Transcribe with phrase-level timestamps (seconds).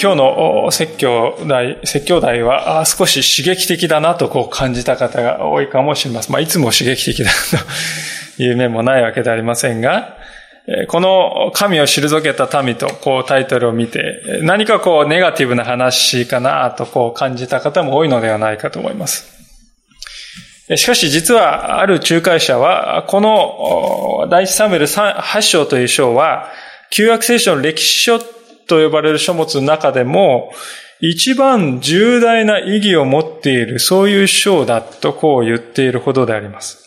[0.00, 6.32] 今日の説教題、説教題は少し刺激的だなとこう感じた方が多いかもしれません。
[6.32, 7.30] まあ、いつも刺激的だ
[8.36, 10.16] という面もないわけでありませんが、
[10.86, 19.26] この神を退けた民とこうタイトルを見て、何かこうネガティブな話かなとこう感じた方も多いのではないかと思います。
[20.76, 26.50] しかし実はある仲介者は、この第一サムエル8章という章は、
[26.90, 28.37] 旧約聖書の歴史書
[28.68, 30.52] と呼ばれる書物の中でも、
[31.00, 36.84] 一番重大な意義を持っている、そういう章だとこう言っているほどであります。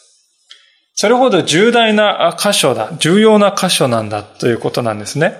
[0.94, 5.36] それほど重大な箇所だ、重要な箇所なんだということなんですね。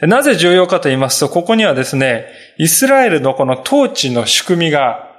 [0.00, 2.26] なぜ重要かと言いますと、ここにはですね、
[2.58, 5.10] イスラエルのこの統治の仕組みが、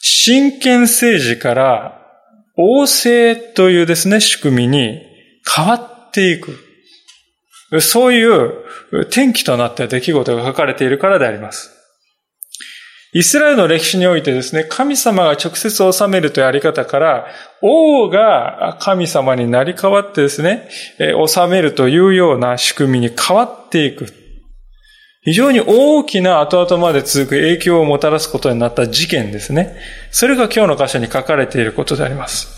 [0.00, 1.98] 真剣政治から
[2.56, 5.00] 王政というですね、仕組みに
[5.46, 6.67] 変わっていく。
[7.80, 8.54] そういう
[8.92, 11.74] 転機となった出来事が書かれているからであります。
[13.14, 17.26] イスラエルの歴史においてですね、神様が直接治めるというあり方から、
[17.62, 24.06] 王が神様になり変わってですね、治めるというような仕組みに変わっていく。
[25.22, 29.76] 非常に大きな後々まで続く影響をもたらすことになった事件ですね。
[30.10, 32.57] それが今日の箇所に書かれていることであります。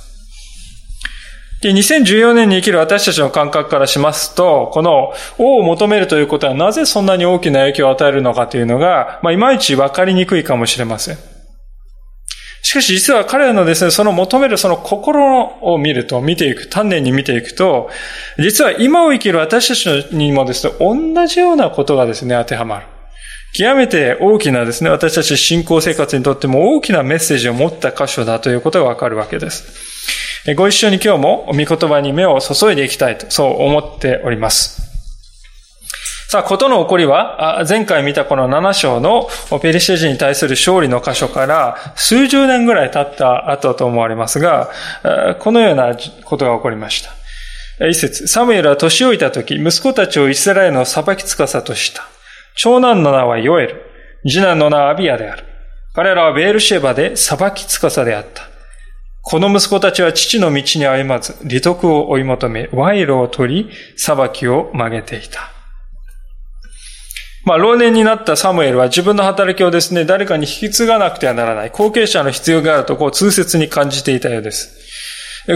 [1.62, 11.18] で、2014年に生きる私たちの感覚からしますと、この王を求めるということはなぜそんなに大きな影響を与えるのかというのが、まあ、いまいちわかりにくいかもしれません。
[12.62, 17.90] しかし実は彼らのですね、その求めるその心を見ると、見ていく、丹念に見ていくと、
[18.38, 22.86] 実は今を生きる私たちにもですね、同じようなことがですね、当てはまる。
[23.52, 29.89] 極めて大きなですね、私たち信仰生活にとっても大きなメッセージを持った箇所だということがわかるわけです。
[30.56, 34.80] ご一緒に今日も御言葉に目を注いでいきたいと、そう思っております。
[36.30, 39.28] さあ、ことの起こりは、前回見たこの7章の
[39.60, 44.70] ペリシテ人に対する勝利の箇所から数十年ぐらい経った後と思われますが、
[45.40, 47.86] このようなことが起こりました。
[47.88, 52.04] 一節、サムエルは年老いた時、息子たちをイスラエルの裁きつかさとした。
[52.54, 53.82] 長男の名はヨエル、
[54.22, 55.44] 次男の名はアビアである。
[55.94, 58.49] 彼らはベールシェバで裁きつかさであった。
[59.22, 65.52] この息子たちは父の道に歩まず、利得を追い求め、賄賂を取り、裁きを曲げていた。
[67.44, 74.78] まあ、老年になったサムエルは自分の働きをですね、誰かに引き継がなくてはならない、後継者の必要があるとこう痛切に感じていたようです。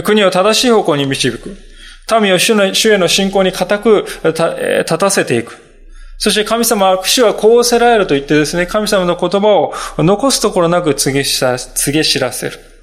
[0.03, 1.57] 国を正しい方向に導く。
[2.21, 5.57] 民を主の主への信仰に固く立たせていく。
[6.17, 11.41] そして神様は、主はこうせられると言ってですね、神様の言葉を残すところなく告げ知
[12.19, 12.74] らせる。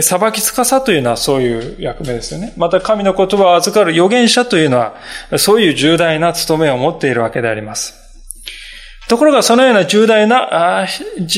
[0.00, 2.52] 裁きつかさというのはそういう役目ですよね。
[2.56, 4.94] また神の言葉を預かる預言者というのは、
[5.36, 7.94] そういう重大な務めを持っているわけであります。
[9.08, 10.86] ところがそのような重大な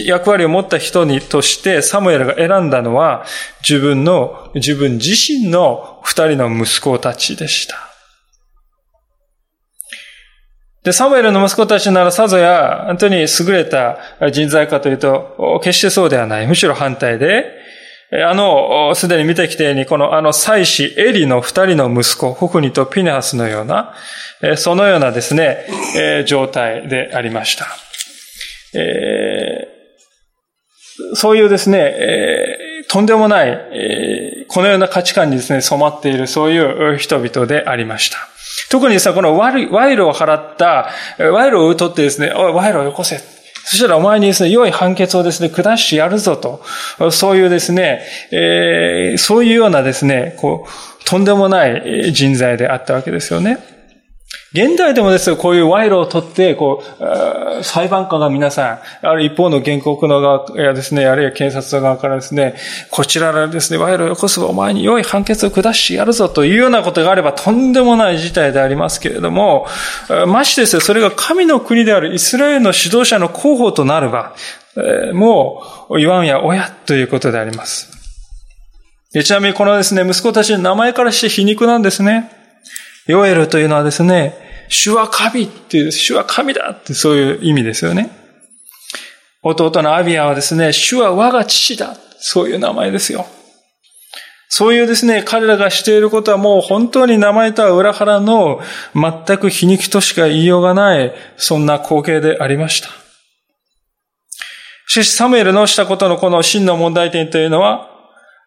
[0.04, 3.24] 役割を持った人にとしてサムエルが選んだのは
[3.66, 7.76] 自分の、自分自身の二人の息子たちでした。
[10.84, 13.98] で、サムエルの息子たちならさぞや本当に優れた
[14.30, 16.46] 人材かというと、決してそうではない。
[16.46, 17.61] むしろ反対で、
[18.14, 23.94] あの、すでに見てきたように、このあの祭司エリの二人の息子、ホフニとピネハスのような、
[24.56, 25.66] そのようなですね、
[26.26, 27.66] 状態でありました。
[31.14, 38.18] そういうですね、とんでもない、このような価値観にですね、染まっている、そういう人々でありました。
[38.70, 43.41] 特にですね、この賄賂を払った、賄賂を取ってですね、おい、賄賂をよこせ。
[43.64, 46.62] そしたらお前にですね、良い判決をですね、下してやるぞと。
[47.10, 53.58] そういうですね、えー、そういうようなですね、こう、とんでもない人材であったわけですよね。
[54.52, 62.54] 現代でもですよ、こういう賄賂を取って、こう、裁判官が皆さん、ある一方の原告の側やですね、あるいは検察側からですね、
[62.90, 69.66] こちらがですね、賄賂を起こすお前に良い判決を下してやるぞというようなことがあれば、とんでもない事態でありますけれども、
[70.26, 74.34] ましてですよ、それが神の国であるイスラエルの指導者の候補となれば、
[75.14, 77.90] もう、言わんや親ということであります。
[79.24, 82.41] ちなみにこのですね、息子たちの名前からして皮肉なんですね。
[83.06, 84.34] ヨエルというのはですね、
[84.68, 88.10] 主は神っていう、主は神だってそういう意味ですよね。
[89.42, 91.96] 弟のアビアはですね、主は我が父だ。
[92.18, 93.26] そういう名前ですよ。
[94.48, 98.60] そういうですね、彼らがしていることはもう本当に名前とは裏腹の
[98.94, 102.88] 全く皮肉としか言いようがない、そんな光景でありました。
[104.86, 107.88] しかしサムエルのしたことのこの真の問題点というのは、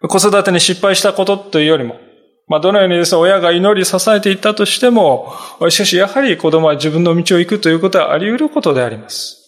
[0.03, 1.99] 子育てに失敗したことというよりも、
[2.47, 5.33] まあ、どのようにですね、親が祈り支えていったとしても、
[5.69, 9.41] しかしやはり子供は自分の道を行くということはあり得ることであります。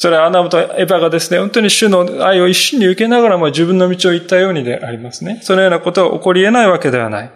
[0.00, 5.40] それはアナムとエヴァがですね、本当に主の愛を一心に受けながらも自分の道を行ったようにでありますね。
[5.42, 7.32] そのようなことは起こり得ないわけではない。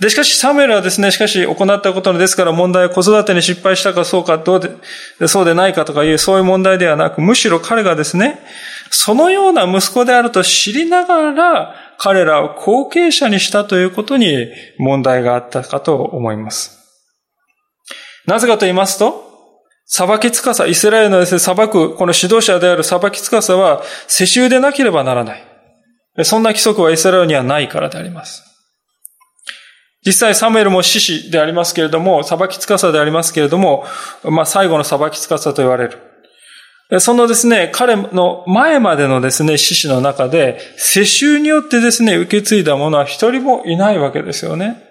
[0.00, 4.78] で、しかしサムエルはですね、しかし行ったことのですから問題は子育てに失敗したかそうか、どう
[5.18, 8.40] で、そうでないかとかいうそういう問題ではなく、むしろ彼がですね、
[8.90, 14.48] そのような息子であると知りながら、彼らを後継者にしたということに
[14.78, 16.78] 問題があったかと思います。
[18.26, 19.30] なぜかと言いますと、
[19.86, 25.44] 裁きつかさ、イスラエルのですね、裁く、この指導者である裁きつかさは、世襲でなければならない。
[26.24, 28.44] そんな規則はイスラエルにはないからであります。
[30.04, 33.84] 実際サムエルも獅子でありますけれども、裁きつかさでありますけれども、
[34.24, 35.98] まあ最後の裁きつかさと言われる。
[36.98, 44.82] そのですね、彼の前までのですね、獅子の中で、世襲によってですね、受け継いだ者は一人もいないわけですよね。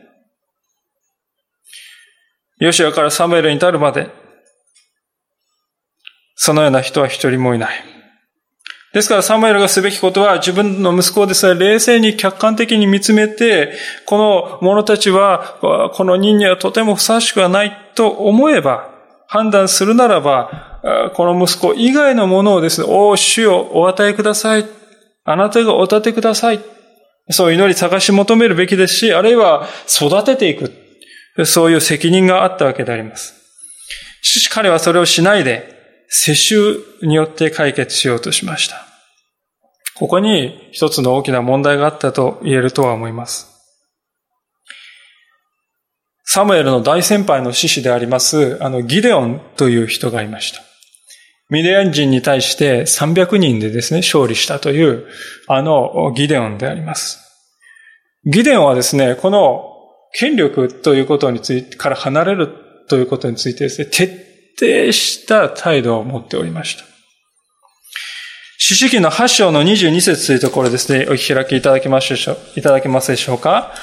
[2.59, 4.09] ヨシアからサムエルに至るまで、
[6.35, 7.83] そのような人は一人もいない。
[8.93, 13.73] ですからサムエルがすべきことは自分の息子をですね、冷静に客観的に見つめて、
[14.05, 15.57] この者たちは、
[15.93, 18.89] この人にはとてもふさわしくはないと思えば、
[19.27, 20.68] 判断するならば、
[21.15, 24.65] この息子以外のものをですね、お主よお与えください。
[25.25, 26.59] あなたがお立てください。
[27.31, 30.73] そう祈り探し求めるべきですし、あるいは育てていく。
[31.45, 33.35] そういう責任があったわけであります。
[34.21, 35.77] しかし彼はそれをしないで、
[36.07, 38.85] 世襲によって解決しようとしました。
[39.95, 43.47] ここに一つの大きな問題があったと言えるとは思います。
[46.23, 50.68] サムエルの大先輩の獅子であります、あの、ギデオンという人がいました。
[51.49, 55.07] ミディアン人に対して300人でですね、勝利したという、
[55.47, 57.19] あの、ギデオンであります。
[58.25, 59.65] ギデオンはですね、この
[60.13, 62.49] 権力ということについて、から離れる
[62.87, 66.83] ということについてですね、徹底した態度を持っておりました。
[68.59, 73.73] 四式の8章の22節というところですね、お開きいただけますでしょういただけますでしょうか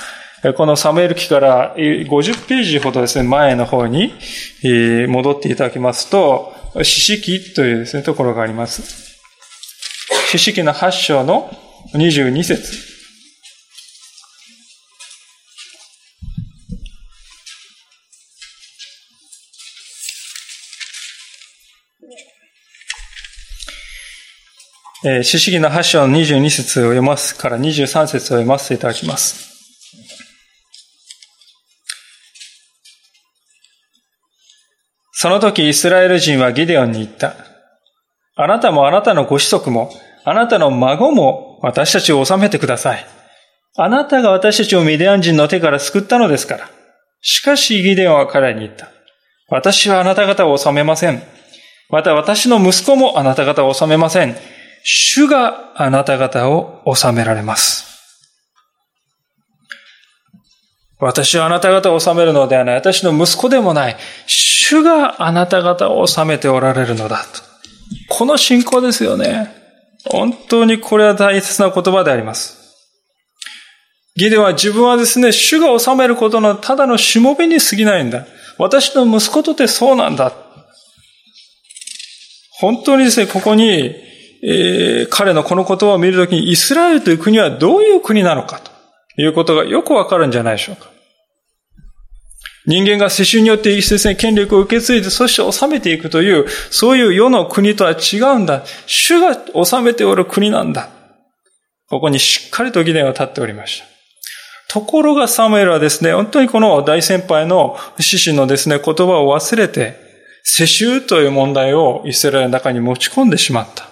[0.56, 4.12] このサムエル記から50ページほどですね、前の方に
[5.08, 8.82] 戻っていただきますと、四式というですね、ところがあります。
[10.31, 11.50] 四式の8章の
[11.94, 12.87] 22節
[25.08, 29.56] えー、主主義の8章の22節を読ますから23節を読ませていただきます。
[35.18, 37.36] その時イスラエル人はギデオンに言った。
[38.36, 39.90] あなたもあなたのご子息も、
[40.26, 43.06] あなたの孫も私たちを治めてください。
[43.78, 46.68] あなたが私たちをミディアン人の手から救ったのですから。
[47.22, 48.90] しかしギデオンは彼に言った。
[49.48, 51.22] 私はあなた方を治めません。
[51.88, 54.36] また私の息子もあなた方を治めません。
[54.85, 57.86] 主があなた方を治められます。
[60.99, 62.75] 私はあなた方を治めるのではない。
[62.76, 63.97] 私の息子でもない。
[64.26, 67.43] 主があなた方を治めておられるのだと。
[68.09, 69.55] この信仰ですよね。
[70.11, 72.57] 本当にこれは大切な言葉であります。
[74.17, 78.26] ギデは自分はですね、主が治めることのただのしもべに過ぎないんだ。
[78.59, 80.33] 私の息子とてそうなんだ。
[82.59, 84.07] 本当にですね、ここに
[84.43, 88.71] えー、彼のこの言葉を見るときにイスラエルという国はどういう国なのかと
[89.16, 90.90] いうことがよくわかるんじゃないでしょうか。
[92.66, 98.64] 人間が世襲によって一説に権力を受け継いで、そして治めていくという、そういう世の国とは違うんだ。
[98.87, 100.90] 主が治めておる国なんだ。
[101.88, 103.87] ここにしっかりと疑念を立っておりました。
[104.68, 109.94] ところがサムエルはですね、本当にこの大先輩の獅子のですね、言葉を忘れて、
[110.42, 113.88] 世襲という問題をイスラエルの中に持ち込んでしまった。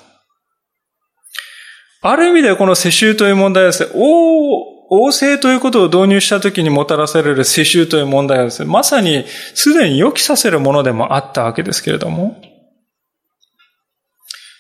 [2.03, 3.91] ある意味でこの世襲という問題はですね、
[4.91, 9.25] 王政ということを導入した時にもたらされる世襲という問題はですね、まさに
[9.55, 12.41] すでに予期させるものでもあったわけですけれども、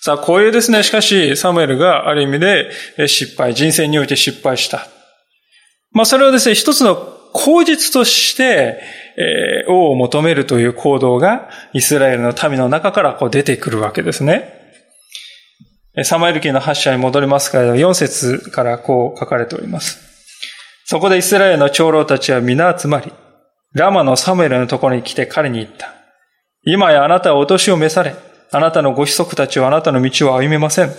[0.00, 2.70] さあ、こういうですね、しかし、サムエルがある意味で
[3.08, 4.86] 失敗、人生において失敗した。
[5.92, 6.96] まあ、それをですね、一つの
[7.32, 8.82] 口実として、
[9.16, 14.52] えー、王を求めるという行動が、イスラエルの民の中からこう出てくるわけですね。
[16.02, 20.13] サマエル記の8章に戻りますから、4節からこう書かれております。
[20.84, 23.12] そこでイスラエルの長老たちは皆集まり、
[23.72, 25.94] ラマのサムエルのところに来て彼に言った。
[26.62, 28.14] 今やあなたはお年を召され、
[28.50, 30.90] あなたのご子息たちはあなたの道を歩めません。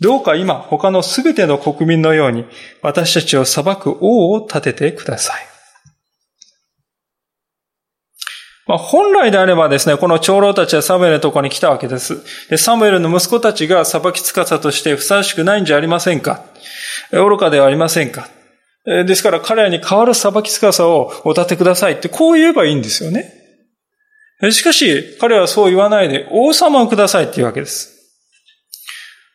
[0.00, 2.44] どうか今、他のすべての国民のように、
[2.82, 5.42] 私たちを裁く王を立ててください。
[8.66, 12.22] まあ、本来であればですね、この長老たちはサムエルのところに来たわけです。
[12.50, 16.44] で、サムエルの息子たちが裁きつかさとしてふさわしくないんじゃありませんか
[17.12, 18.28] 愚かではありませんか
[18.86, 23.32] ですから彼らに代わる裁きつかさをお立てくださいってこう言えばいいんですよね。
[24.52, 27.96] しかし、彼はそう言わないで、王様をくださいって言うわけです。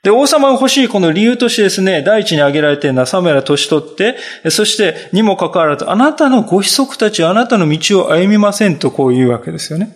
[0.04, 4.18] で、王様が欲しいこの理由としてですね、第一に挙げられているのはサムエルは年取って、
[4.50, 9.96] そしてにもかかわらず、あなたのご子息たちあなたの道を歩みませんとこう言うわけですよね。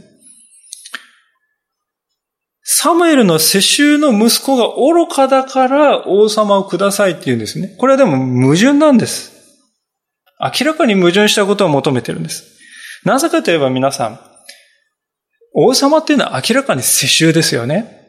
[2.64, 7.76] サムエルの世襲の息子が愚かだから王様をくださいって言うんですね。
[7.80, 9.35] これはでも矛盾なんです。
[10.40, 12.44] 明らかに矛盾したことを求めてるんです。
[13.04, 14.20] なぜかといえば皆さん、
[15.54, 18.04] 王様っていうのは明らかに世襲ですよね。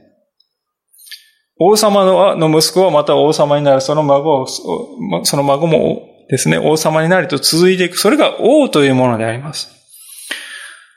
[1.58, 2.04] 王様
[2.34, 7.98] の息子はまた王様になる、その孫を、その孫もですね、王様になりと続いていく。
[7.98, 9.70] それが王というものであります。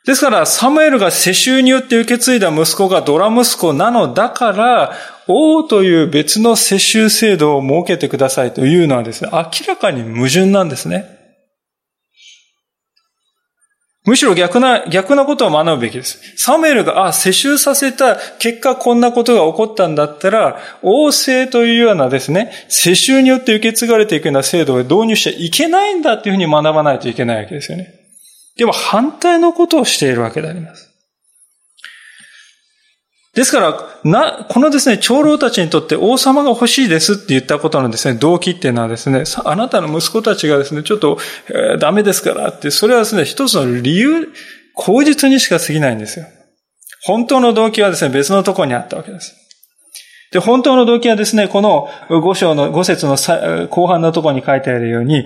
[0.05, 4.93] ですから、サムエルが世襲によって受け継いだ息子がドラ息子なのだから、
[5.27, 11.18] 王という別の世襲制度を設けてくださいというのはですね、明らかに矛盾なんですね。
[14.05, 16.19] むしろ逆な、逆なことを学ぶべきです。
[16.37, 27.93] サムエルが、あ、世襲させた結果こんなことが起こったんだったら、王政というようなですね、世襲によって受け継がれていくような制度を導入しちゃいけないんだっていうふうに学ばないといけないわけですよね。
[28.55, 30.88] でも反対のことをしているわけであります。
[33.35, 41.19] ですから、な、このですね、長老たちにとって王様が欲しいですって言ったことのですね、動機っていうのはですね、あなたの息子たちがですね、ちょっと、
[41.49, 44.29] えー、ダメですからって、それはですね、一つの理由、
[44.75, 46.25] 口実にしか過ぎないんですよ。
[47.05, 49.35] 本当の動機はですね、別のところにあったわけです。
[50.31, 53.15] で、本当の動機はですね、この五章の、五節の
[53.67, 55.25] 後半のところに書いてあるように、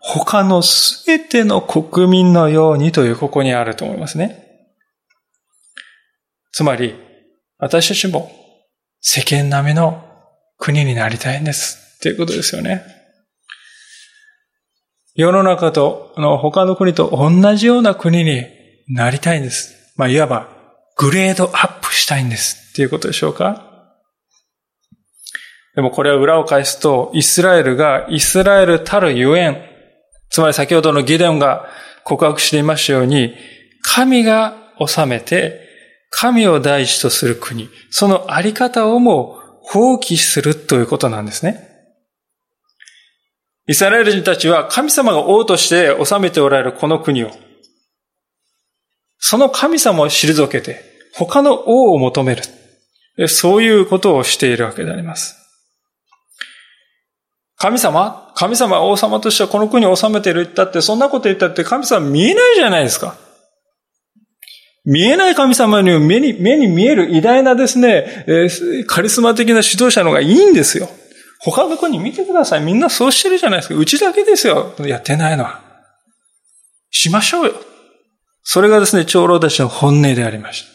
[0.00, 4.44] 他のすべての国民のようにというここにあると思いますね。
[6.52, 6.94] つまり、
[7.64, 8.30] 私たちも
[9.00, 10.04] 世間並みの
[10.58, 11.96] 国になりたいんです。
[11.96, 12.82] っていうことですよね。
[15.14, 18.44] 世の中と、あの、他の国と同じような国に
[18.88, 19.94] なりたいんです。
[19.96, 20.50] まあ、いわば、
[20.98, 22.72] グレードアップしたいんです。
[22.72, 23.96] っていうことでしょうか
[25.74, 29.56] でもこれは裏を返すと、イスラエルがイスラエルたるゆえん、
[30.28, 31.64] つまり先ほどのギデオンが
[32.04, 33.34] 告白していましたように、
[33.80, 34.54] 神が
[34.86, 35.63] 治めて
[36.16, 41.68] 神を第一とする国、そのあり方をも放棄するということなんですね。
[43.66, 47.32] イスラエル人たちは神様が王として治めておられるこの国を、
[49.18, 53.28] その神様を退けて、他の王を求める。
[53.28, 55.36] そういうことをしているわけであります。
[57.56, 63.16] 神様神様は王様としてはこの国を治めている言ったって、そんなこと言ったって神様見えないじゃないですか。
[64.84, 68.26] 見えない神様に目に、目に見える偉大なですね、
[68.86, 70.88] カリスマ的な指導者の方がいいんですよ。
[71.40, 72.62] 他の国見てください。
[72.62, 73.74] みんなそうしてるじゃないですか。
[73.74, 74.74] うちだけですよ。
[74.80, 75.62] やってないのは。
[76.90, 77.54] しましょうよ。
[78.42, 80.68] それがですね、長老たちの本音でありました。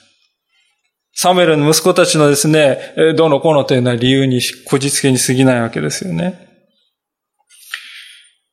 [1.14, 6.48] サムエルの息子たちのですね、どうのこうのというのは理由に、こじつけに過ぎないわけですよね。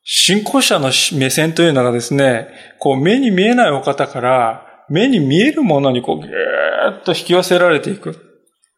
[0.03, 2.49] 信仰者の目線というのがですね、
[2.79, 8.23] こう目に見えないお方から目に見えるものにこう、ぎゅーっと引き寄せられていく。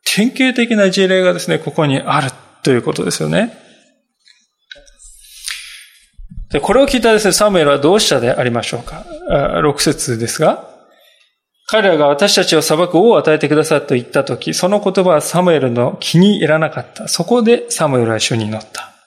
[0.04, 2.30] 典型的な事例がですね、ここにある
[2.62, 3.56] ということですよね。
[6.50, 9.04] で、これを聞いたですね、サムエルはどうしたでありましょうか。
[9.28, 10.68] 6節ですが、
[11.70, 17.08] 彼らが私たちを裁く王を与えてくださったと言ったとき、その言葉はサムエルの気に入らなかった。
[17.08, 18.97] そこでサムエルは主に乗った。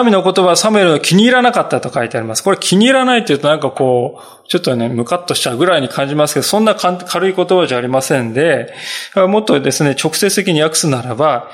[0.00, 2.42] 民の言葉はサムエルの気に入らなかったと書いてあります。
[2.42, 8.72] これ気に入らないというとなんかこう、ちょっとね、ムカッとしちゃうぐらいに感じますけど、そんな軽い言葉じゃありませんで、
[9.14, 11.50] もっとですね、直接的に訳すならば、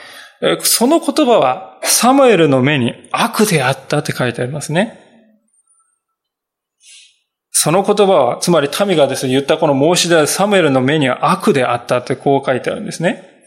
[0.61, 5.01] その言葉はサムエルの目に悪であったって書いてありますね。
[7.51, 13.38] その言葉は、つまり民がですね、言ったこの申し出はサムエルの目には悪であったってこう書いてあるんですね。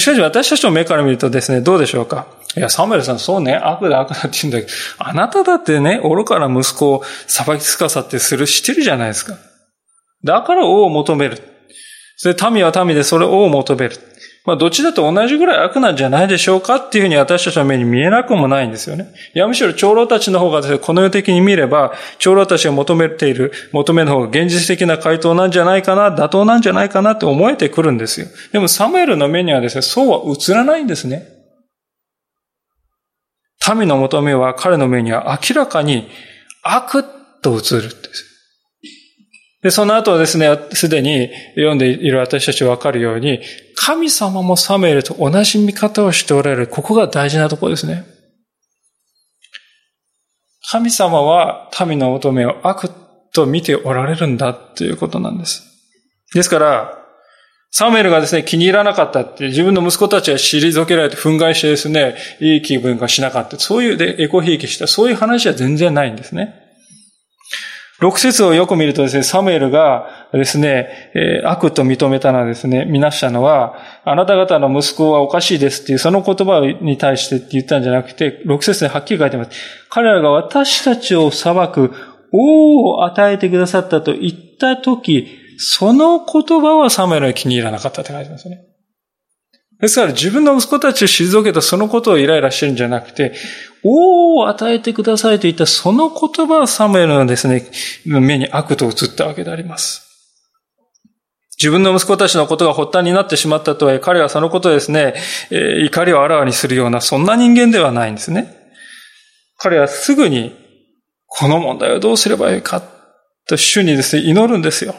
[0.00, 2.26] しかし私たちの目から見るとですね、どうでしょうか？
[2.56, 9.36] いや、サムエルさん、そうね、悪だ悪だって言うんだけど、あなただってね、愚かな息子を裁きつかさってするしてるじゃないですか。
[10.22, 11.38] だから王を求める。
[12.16, 13.96] それ民は民でそれ王を求める。
[14.44, 19.08] まあ、どっちだと同じぐらい悪なんじゃないでしょうかっていうふうに私たちの目に見えなくもないんですよね。
[19.34, 28.26] いや、むしろ長老たちの方がですね、この世的に見れば、長老たちが求めている、求める方が現実的な回答なんじゃないかな、妥当なんじゃないかなって思えてくるんですよ。
[28.52, 31.26] でも、サムエルの目にはですね、そうは映らないんですね。
[33.74, 36.10] 民の求めは彼の目には明らかに
[36.62, 37.02] 悪
[37.40, 38.33] と映るんです。
[39.64, 43.40] で、その後はですね、すでに読んでいる私たちわかるように、
[43.74, 46.66] 神様もサムエルと同じ見方をしておられる。
[46.68, 48.04] ここが大事なところですね。
[50.70, 52.90] 神様は民の求めを悪
[53.32, 55.62] と見ておられるんだということなんです。
[56.34, 56.98] ですから、
[57.70, 63.58] サムエルがですね、気に入らなかったって、自分の息子たちは退けられて憤慨してですね、いい気分がしなかった。
[63.58, 66.63] そういうで、エコひいきした、そういう話は全然ないんですね。
[68.00, 79.50] 六節をよく見るとですね、サムエルがですね、え、悪と認めたのはですね、見なしたのは、あなた方の息子はおかしいですっていう、その言葉に対してって言ったんじゃなくて、六節ではっきり書いてます。
[79.90, 81.92] 彼らが私たちを裁く
[82.32, 88.73] 王を与えてくださったと言ったとき、その言葉はサムエルは気に入らなかったって書いてますね。
[89.84, 93.34] ですから自分の息子たちを退けたそのことをイライラしてるんじゃなくて、
[93.82, 97.70] 王を与えてくださいと言ったその言葉はサムエルのですね、
[98.06, 100.00] 目に悪と映ったわけであります。
[101.58, 105.16] 自分の息子たちのことが発端になってしまったとはいえ、彼はそのことですね、
[105.50, 108.56] 怒りをあらわにするような、そんな人間ではないんですね。
[109.58, 110.56] 彼はすぐに、
[111.26, 112.82] この問題をどうすればよいか、
[113.46, 114.94] と主にですね、祈るんですよ。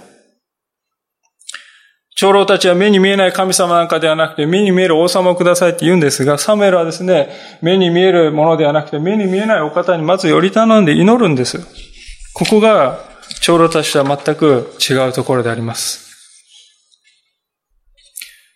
[2.16, 7.30] 長老たちは目に見えない神様なんかではなくて、目に見える王様をくださいって言うんですが、サムエルはですね、
[7.62, 11.60] 目に見えるものではなくて、目に見えないお方にまず寄り頼んで祈るんです。
[12.34, 13.00] ここが、
[13.42, 16.06] 長老たちとは全く違うところであります。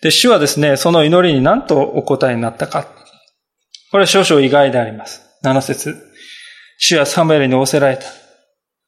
[0.02, 2.88] で、主はですね、その祈りに何とお答えになったか。
[3.92, 5.22] これは少々意外であります。
[5.44, 5.98] 7節
[6.78, 8.04] 主はサムエルに仰せられた。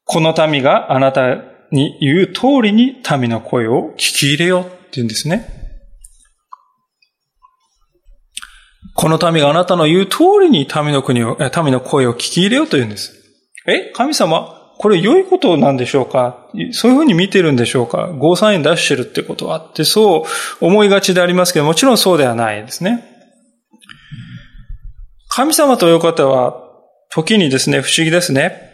[0.04, 5.60] この民があなたに言う通りに民の声を聞き入れようって言うんですね。
[8.94, 13.14] この民があなたの言う通りに民の国を、民の声を聞き入れようと言うんです。
[13.66, 16.48] え神様、これ良いことなんでしょうか？
[16.72, 18.08] そういうふうに見てるんでしょうか？
[18.08, 20.26] ゴーサイン出してるってことはって、そ
[20.60, 23.04] う思いがちでありますけど、もちろんそうではないですね。
[25.28, 26.60] 神様という方は、
[27.10, 28.70] 時にですね、不思議ですね。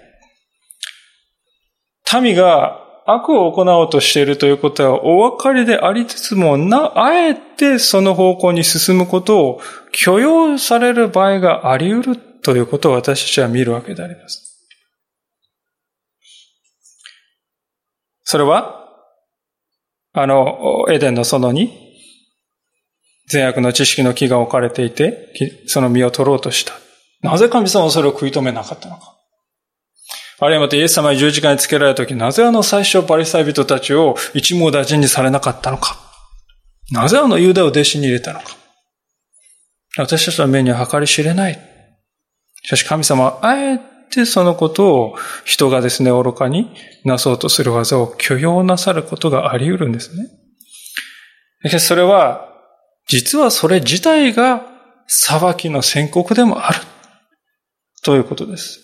[2.21, 9.61] 民が悪を行おうとしているということはお分かりでありつつも、な、あえてその方向に進むことを
[9.93, 14.69] 許容される場合があり得るということを私たちは見るわけであります。
[18.25, 18.87] それは、
[20.13, 21.89] あの、エデンの園に
[23.29, 25.33] 善悪の知識の木が置かれていて、
[25.67, 26.75] その実を取ろうとした。
[27.23, 29.18] なぜ神様はそれを食い止めなかったのか。
[30.41, 35.99] あるいはまたイエス様に十字架につけられた時、なぜあの最初パリサイ人たちを一網打尽にされなかったのか？
[36.93, 38.57] なぜあのユダを弟子に入れたのか？
[39.97, 41.59] 私たちの目には計り知れない。
[42.63, 46.71] しかし神様はあえてそのことを人がですね、愚かに
[47.05, 50.29] なそうとする技を許容なさることがあり得るんですね。
[51.65, 52.49] しかしそれは、
[53.09, 54.67] 実はそれ自体が
[55.09, 56.81] 裁きの宣告でもある。
[58.05, 58.81] ということです。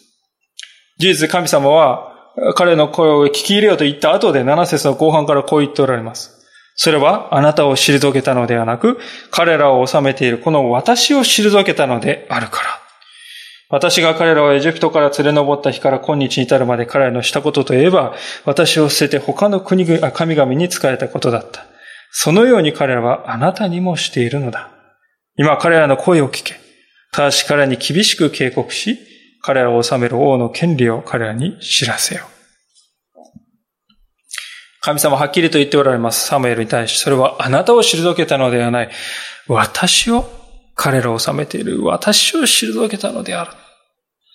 [0.98, 2.12] 事実神様は
[2.56, 6.44] 彼の声を聞き入れようと言った後で7節の後半からこう言っておられます。
[6.76, 8.98] それはあなたを退けたのではなく、
[9.30, 12.80] 彼らを治めているこの私を退けたのであるから。
[13.70, 21.64] 私が彼らをエジプトから連れ上った日から今日に至るまで彼らのしたことといえば、私を捨てて他の国神々に仕えたことだった。
[22.10, 24.70] そのように彼らはあなたにもしているのだ。
[25.36, 26.54] 今彼らの声を聞け。
[27.12, 28.98] ただし彼らに厳しく警告し、
[29.46, 32.24] 彼らを治める王の権利を彼らに知らせよ。
[34.80, 36.26] 神様はっきりと言っておられます。
[36.26, 38.90] サムエルに対して、それはあなたを退けたのではない。
[39.46, 40.24] 私を
[40.74, 41.84] 彼らを治めている。
[41.84, 43.50] 私を退けたのである。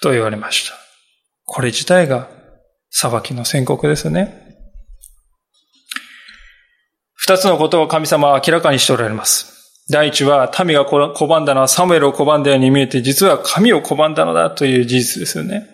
[0.04, 0.76] と言われました。
[1.44, 2.30] これ自体が
[2.92, 4.60] 裁きの宣告ですね。
[7.16, 9.59] 二つのことを神様は明らかにしておられます。
[9.90, 15.68] 第一は、民が拒んだのはサムエルを拒んだように見えて、実は神を拒んだのだという事実ですよね。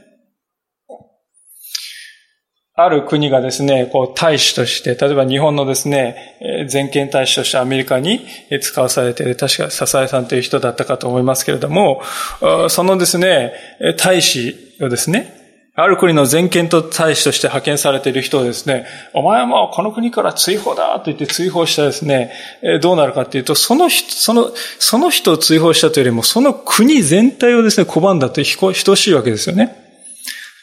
[2.78, 8.25] ある国がですね、こう、大使として、例えば日本のですね、全権大使としてアメリカに
[8.62, 12.01] 使わされている、確か笹江さんという人だったかと思いますけれども、
[12.69, 13.54] そのですね、
[13.97, 15.44] 大使をですね、
[15.77, 22.31] ある国の全権と大使として派遣されている人をですね、お前はもうこの国から追放だと言って追放したですね、
[22.81, 29.75] どうなるかっていうと、その人、その、その人を追放したというよりも、その国全体をですね、拒んだと等しいわけですよね。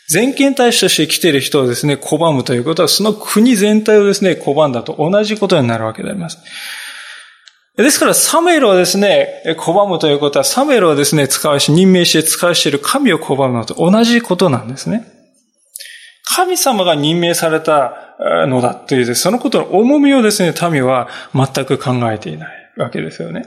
[0.09, 6.39] 全権大使として来ている人をですね、拒むということは、その国全体をですね、拒んだと同じことになるわけであります。
[7.77, 15.07] ですから、サムエルをですね、拒むということは、サムエルをですね、使うし、任命して使うしている神を拒むのと同じことなんですね。
[16.25, 23.47] 神様が任命されたのだという、そのことの重みをですね、民は全く考えていないわけですよね。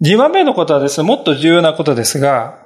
[0.00, 2.58] 二番目のことはですね、もっと重要なことですが、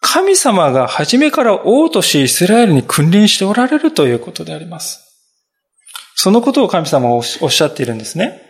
[0.00, 5.01] 神様が初めから王としイスラエルに君臨しておられるということであります。
[6.14, 8.42] そのことを神様はおっしゃっているんですね。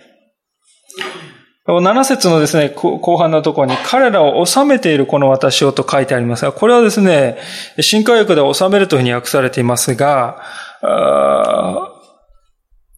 [1.67, 7.39] 7節のですね、後半のところに、彼らを治めているこの私をと書いてありますが、これはですね、
[7.81, 10.43] 新科学で治めるというふうに訳されていますが、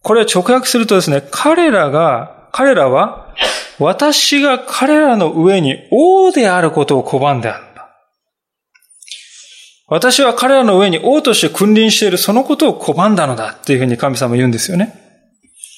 [0.01, 3.33] これを直訳するとですね、彼らが、彼らは、
[3.77, 7.64] 私が彼らの上に王であることを拒んである。
[9.87, 14.99] 私は彼らの上に王として君臨しているそのことを拒んだのだっていうふうに神様言うんですよね。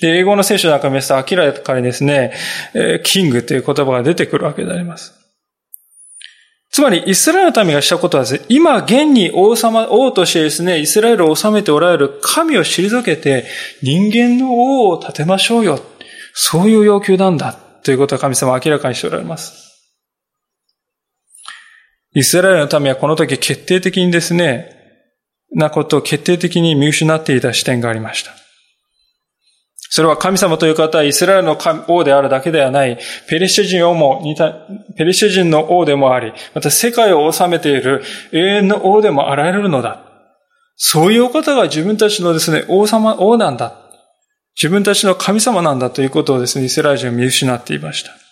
[0.01, 2.33] で、英語の聖書なんか見ますと明らかにですね、
[3.03, 5.13] キングという言葉が出てくるわけであります。
[6.69, 13.45] つまり、イスラエルの民がしたことはですね、今現に王様、王としてですね、イスラエルを治めておられる神を退けて、
[13.81, 15.79] 人間の王を立てましょうよ。
[16.33, 17.53] そういう要求なんだ。
[17.83, 19.66] ということは神様は明らかにしておられます。
[22.17, 24.71] イスラエルの民はこの時決定的にですね、
[25.53, 28.32] なことを決定的に見失っていた視点がありました。
[29.77, 31.56] それは神様という方はイスラエルの
[31.88, 32.97] 王であるだけではない、
[33.30, 34.51] ペリシテ人王も似た、
[34.97, 38.01] ペリシテ人の王でもあり、また世界を治めている
[38.32, 40.01] 永遠の王でもあられるのだ。
[40.75, 43.77] そういうお方が自分たちのですね、王様、王なんだ。
[44.56, 48.26] 自分たちの神様なんだということをですね、イスラエル人は見失っていました。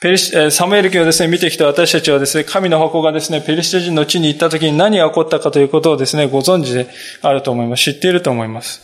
[0.00, 6.86] ペリシ、サムエル記をですね、見てきた私たちはですね、神の箱がですね、ペリシテ人の地に行った時に何が起こったかということをですね、ご存知で
[7.22, 7.84] あると思います。
[7.92, 8.82] 知っていると思います。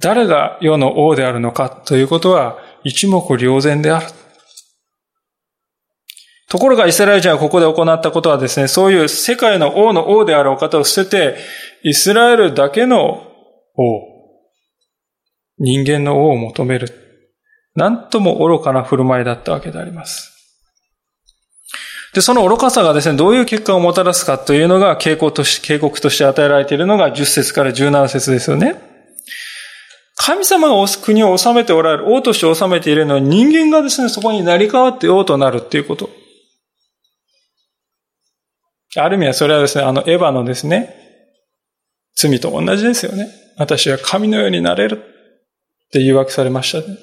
[0.00, 4.06] 誰が世の王であるのかということは一目瞭然である。
[6.48, 11.36] ところがイスラエル人はここで行ったことはですね、そういう世界の王の王であるお方を捨てて、
[11.82, 13.26] イスラエルだけの
[13.76, 14.00] 王、
[15.58, 17.03] 人間の王を求める。
[17.74, 20.32] なんとも愚かな振る舞いだったわけであります。
[22.14, 28.76] で、その愚かさがですね、どういう結果をもたらすかというのが警告とし警告として与えられているのが10節から17節ですよね。
[30.16, 36.08] 神様が国を治めておられる、王として治めているのは人間がですね、そこに成り代わって王となるっていうこと。
[38.96, 40.94] ある意味はそれはですね、あのエヴァのですね、
[42.14, 43.28] 罪と同じですよね。
[43.58, 45.02] 私は神のようになれる
[45.88, 46.96] って誘惑されましたね。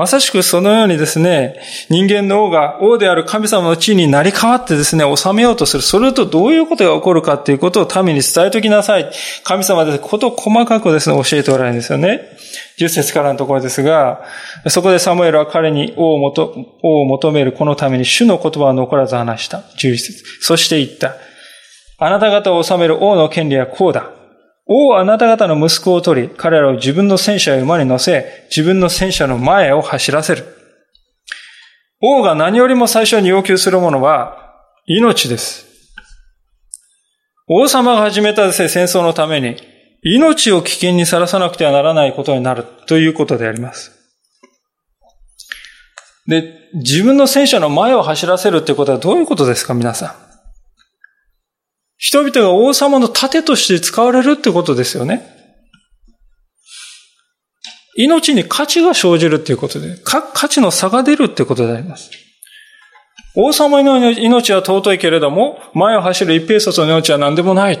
[0.00, 1.60] まさしくそのようにですね、
[1.90, 5.82] 人間の王が王である神様の地位になり変わってですね、治めようとする。
[5.82, 9.12] それとどういうことが起こるかっていうことを民に伝えときなさい。
[9.44, 12.22] 神様でことを細かくですね、教えておられるんですよね。
[12.78, 14.22] 10節からのところですが、
[14.68, 16.50] そこでサムエルは彼に王を求
[16.82, 19.58] 王を求めるこのために主の言葉を残らず話した。
[19.76, 21.16] 11節そして言った。
[21.98, 24.10] あなた方を治める王の権利はこうだ。
[24.72, 30.44] 王はあなた方の息子を取り、彼らを自分の戦車や馬に乗せ、自分の戦車の前を走らせる。
[32.00, 34.54] 王が何よりも最初に要求するものは、
[34.86, 35.66] 命です。
[37.48, 39.56] 王様が始めた戦争のために、
[40.04, 43.90] 命を危険にさらさなくてはならないことになるということであります。
[46.28, 50.29] で、自分の戦車の前を走らせるってことはどういうことですか、皆さん。
[52.00, 55.36] 人々が王様の盾として使われるってことですよね。
[57.94, 62.10] 命に価値が生じるっていうことで、価値の差が出るってことであります。
[63.36, 67.78] 王様の命は尊いけれども、前を走る一平卒の命は何でもない。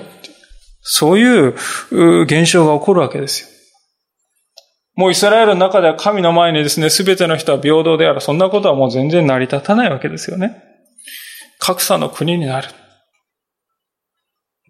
[0.82, 1.54] そういう
[2.24, 3.48] 現象が起こるわけですよ。
[4.96, 8.20] もうイスラエルの中では神の前にですね、すべての人は平等である。
[8.20, 10.62] そんなことはもう全然成り立たないわけですよね。
[11.58, 12.68] 格差の国になる。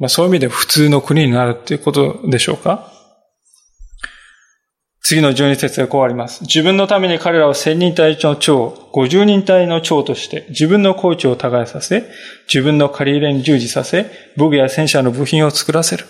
[0.00, 2.90] まあ、そういう意味で普通の国になるっていうことでしょうか？
[5.02, 6.42] 次の12節がこうあります。
[6.42, 12.04] 自分のために彼らを千人隊の長、五十人隊の長として、自分のコーチを耕させ、
[12.48, 16.06] 自分の借り入れに従事させ、武具や戦車の部品を作らせる。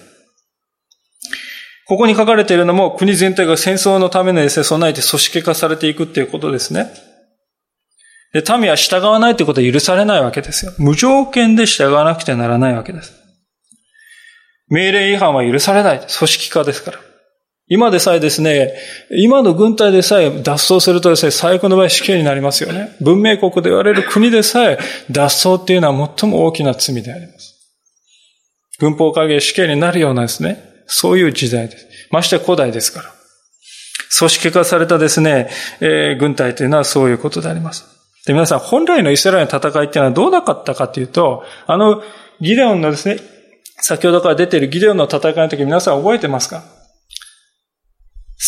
[1.86, 6.90] ここに書かれているのも、国全体が戦争のためのですね、備えて組織化されていくっていうことですね。
[8.32, 10.72] で、民は従わないということは許されないわけですよ。
[10.78, 13.19] 無条件で従わなくてならないわけです。
[14.70, 15.98] 命令違反は許されない。
[15.98, 16.98] 組織化ですから。
[17.72, 18.74] 今でさえですね、
[19.10, 22.96] 今の軍隊でさえ脱走するとですね、最悪の場合死刑になりますよね。
[23.00, 24.78] 文明国で言われる国でさえ
[25.10, 27.54] 脱走っていうのは最も大きな罪であります。
[28.80, 31.86] 軍法会議死刑になるようなですね、そういう時代です。
[32.10, 33.12] まして古代ですから。
[34.18, 35.48] 組織化されたですね、
[35.80, 37.84] えー、軍隊というのはそういうことであります。
[38.26, 42.02] で、皆さん、本来のイスラエルの戦いっていうのはどうなかったかというと、あの、
[42.40, 43.20] ギデオンのですね、
[43.82, 46.64] 先ほどから出ているギデオの戦いの時皆さん覚えてますか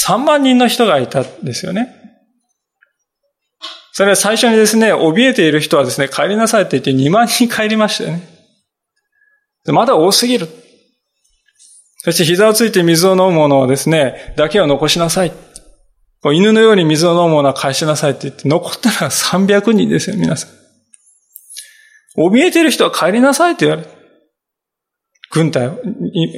[0.07, 2.03] ?3 万人の人がいたんですよね。
[3.92, 8.27] それは最初にですね、怯えている人はですね、帰りなさいって言って2万人帰りましたよね。
[9.66, 10.49] まだ多すぎる。
[11.99, 15.33] そして膝をついて水を飲むものをですね、だけを残しなさい。
[16.25, 20.51] 犬のように水を飲むものは返しなさいって言って、残ったのは300人ですよ、皆さん。
[22.16, 24.02] 怯えている人は帰りなさいって言われる。
[25.33, 25.71] 軍隊、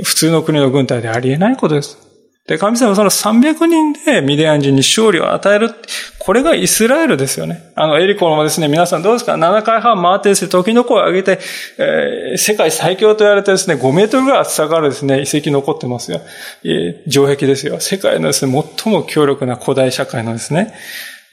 [0.04, 1.98] 普通の国の軍隊でありえないことです。
[2.46, 5.70] で、神様はその300人でミディアン人に勝利を与える。
[6.18, 7.72] これがイスラエルですよね。
[7.74, 11.40] あの、エリコもですね、皆さんどうですか ?7 回半回ってですね、時の声を上げて、
[11.78, 16.20] えー、世界最強と言われてですね、5メートルぐらい厚さがあるですね、遺跡残ってますよ。
[16.64, 17.80] えー、城壁ですよ。
[17.80, 20.74] 世界のですね、最も強力な古代社会のですね、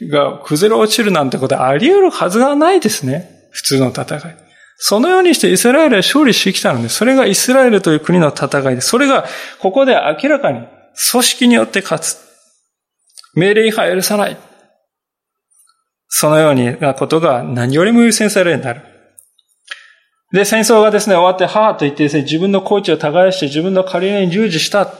[0.03, 3.47] が崩れ落ちるなんてことはあり得るはずがないですね。
[3.51, 4.50] 普通の戦い。
[4.83, 9.25] そのようにしてイスラエルは勝利してきたので、それがイスラエルという国の戦いで、それが
[9.59, 10.65] ここで明らかに
[11.11, 12.17] 組織によって勝つ。
[13.35, 14.37] 命令違反許さない。
[16.07, 18.81] そのようなことが何よりも優先されるようになる。
[20.33, 24.91] で、戦争がですね、終わって、はぁと言ってですね、自分のコーチを耕して自分の借り入に従事した。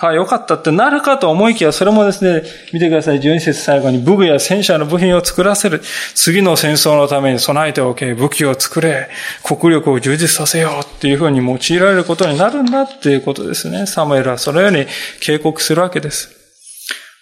[0.00, 3.18] はあ、よかったってなるかと思いきや、それもですね、見てください。
[3.18, 5.80] 12節最後に武具や戦車の部品を作らせる。
[6.14, 8.14] 次の戦争のために備えておけ。
[8.14, 9.08] 武器を作れ。
[9.42, 13.86] 国力を充実させようっていうふうに用いられることになるんだっていうことですね。
[13.86, 14.86] サムエルはそのように
[15.20, 16.30] 警告するわけです。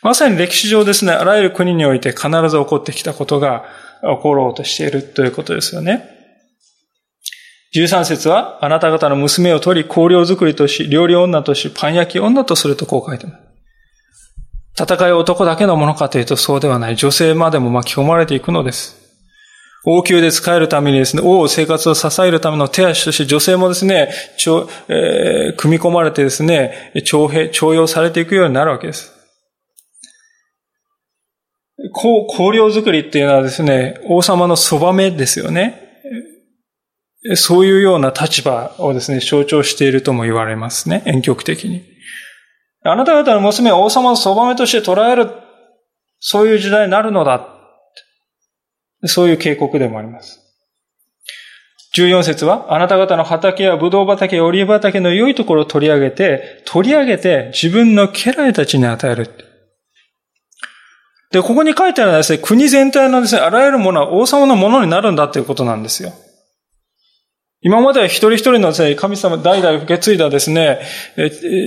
[0.03, 3.65] まさに歴史上ですね、あらゆる国において必ず起こってきたことが
[4.03, 6.15] 起ころうとしているということですよね。
[7.81, 13.39] 13節は、あなた方の娘を取り、香料作りとし、料理女とし、パン焼き女とするとこう書いてま
[14.77, 14.83] す。
[14.83, 16.97] 戦いは男だけのものかというとそうではない。
[16.97, 19.07] 女性までも巻き込まれていくのです。
[19.87, 29.12] 王宮で使えるためにですね、王を生活を支えるための手足として女性もですね、ちょえー、組み込まれてですね、徴兵、徴用されていくようになるわけです。
[31.95, 35.86] 香料作りっていうのはですね、王様のそばめですよね。
[37.35, 41.03] そういうような立場をですね、象徴しているとも言われますね。
[41.07, 41.83] 遠曲的に。
[42.83, 45.31] あなた方の娘は王様のそばめとして捉える、
[46.21, 47.49] そういう時代になるのだ。
[49.07, 50.41] そういう警告でもあります。
[51.97, 59.31] 14節は、あなた方の畑やブドウ畑オリーブ畑の良いところを取り上げて、取り上げて自分の家来たちに与える。
[61.33, 66.12] で、ここに書いてあるのはですね、国全体のですね、あらゆるものは王様のものになるんだということなんですよ。
[67.66, 70.79] 今までは一人一人のですね、神様代々受け継いだですね、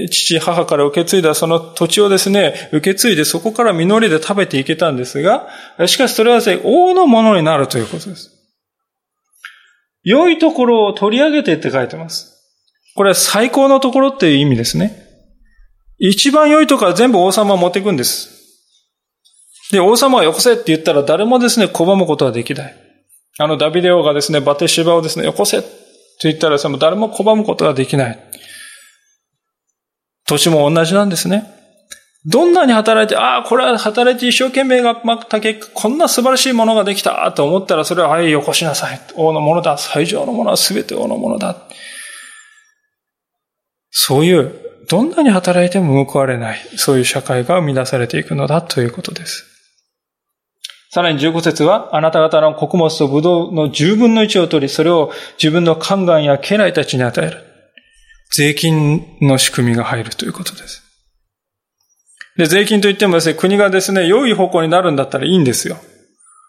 [0.09, 5.49] 父、母から受け継いだその土地をですね、受け継いでそこから実りで食べていけたんですが、
[5.87, 8.31] しかしそれはですね、王のものになるということです。
[10.01, 12.45] 良いところを取り上げてって書いてます。
[12.95, 15.05] これは最高のところっていう意味ですね。
[15.97, 18.29] 一番良いところは全部王様を持っていくんです。
[19.73, 22.75] で、王様はよこせって言ったら誰もですね、拒むことはできない。
[23.37, 25.61] あのダビデオがですね、バテシバをですね、よこせ
[26.19, 28.19] と言ったらその誰も拒むことができない。
[30.27, 31.59] 年も同じなんですね。
[32.25, 38.99] どんなに働いて、ああ、これは働いて一生懸命がまった結果、こんな素晴らしいものができたと思ったら、それは、はい、よこしなさい。
[39.15, 39.77] 王のものだ。
[39.77, 41.55] 最上のものは全て王のものだ。
[43.89, 44.53] そういう、
[44.89, 49.48] どんなに働いても報われない、そういう社会が生み出されていくのだということです。
[50.91, 57.43] さらに15節は、あなた方の穀物とブドウの十分の一を取り、それを自分の宦官や家来たちに与える。
[58.31, 60.83] 税金の仕組みが入るということです。
[62.37, 65.77] で、税金といってもですね、国がですね、良い方向になるんだったらいいんですよ。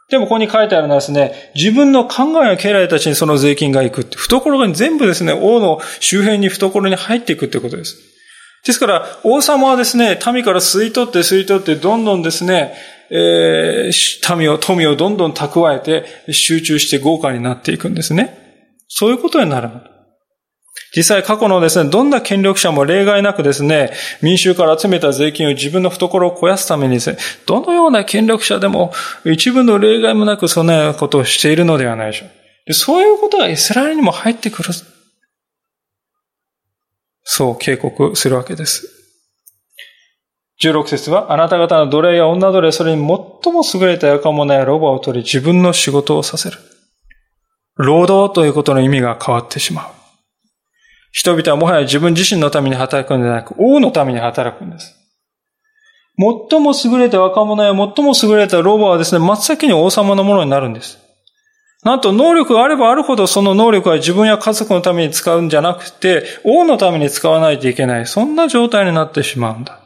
[0.09, 7.97] でもここに書いてあるのはですね、自分の宦官や家来たちにその税金が行くって、懐に全部ですね、王の周辺に懐に入っていくってことです。
[8.65, 12.75] ですから、王様はですね、民から吸い取って吸い取って、どんどんですね、
[13.11, 18.39] えー、民を、富をどんどん蓄えて集中して豪華になっていくんですね。
[18.89, 19.71] そういうことになる。
[20.95, 23.93] 実際過去のですね、どんな権力者も例外なくですね、
[24.23, 28.93] 民衆から集めた税金を自分の懐を肥やすためにですね、どのような権力者でも
[29.25, 32.27] 一部の例外もなくそのようなことをしているのではないでしょ
[32.67, 32.73] う。
[32.73, 34.71] そういうことがイスラエルにも入ってくる。
[37.23, 39.00] そう警告するわけです。
[40.63, 46.59] 16節は、あなた方の奴隷や女奴隷、それに最も優れた若者やロバを取り、自分の仕事をさせる。
[47.77, 49.91] 労働ということの意味が変わってしまう。
[51.13, 54.95] 人々はもはや自分自身のために働くのではなく、王のために働くんです。
[56.51, 60.99] 最も優れた若者や最も優れたロバはですね、真っ先に王様のものになるんです。
[61.83, 68.07] なんと能力があればあるほどその能力は自分や家族のために使うんじゃなくて、王のために使わないといけない。
[68.07, 69.81] そんな状態になってしまうんだ。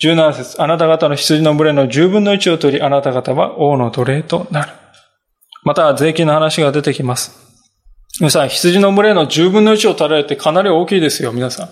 [0.00, 4.72] 17節あなた方の羊の群れの十分の一を取り、あなた方は王の奴隷となる。
[5.64, 7.32] また、税金の話が出てきます。
[8.20, 11.68] 皆さん、羊の群れの十分の一を取られてかなり大きいですよ、皆さん。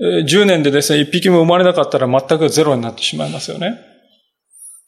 [0.00, 3.78] 10年でですね、一匹も生まれなかったら全くゼロになってしまいますよね。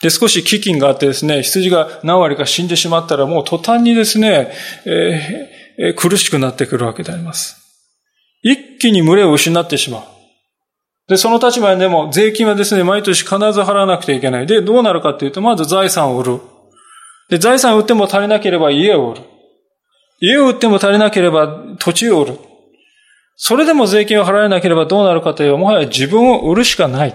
[0.03, 4.53] で、少し飢饉があってですね、羊が何割か死んでしまったらもう途端にですね、
[4.85, 7.57] えー、苦しくなってくるわけであります。
[8.43, 10.16] 一気に群れを失ってしまう。
[11.09, 14.47] で、その立場にでも税金はですね、毎年必ず払わなくてはいけない。
[14.47, 16.41] で、どうなるかっていうと、まず財産を売る。
[17.29, 19.23] で、財産を売っても足りなければ家を売る。
[20.21, 22.39] 家を売っても足りなければ土地を売る。
[23.37, 27.15] それでも税金を払えなければどうなるかというと、もはや自分を売るしかない。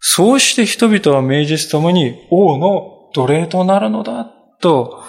[0.00, 5.04] そうして人々は明実ともに王の奴隷となるのだ、と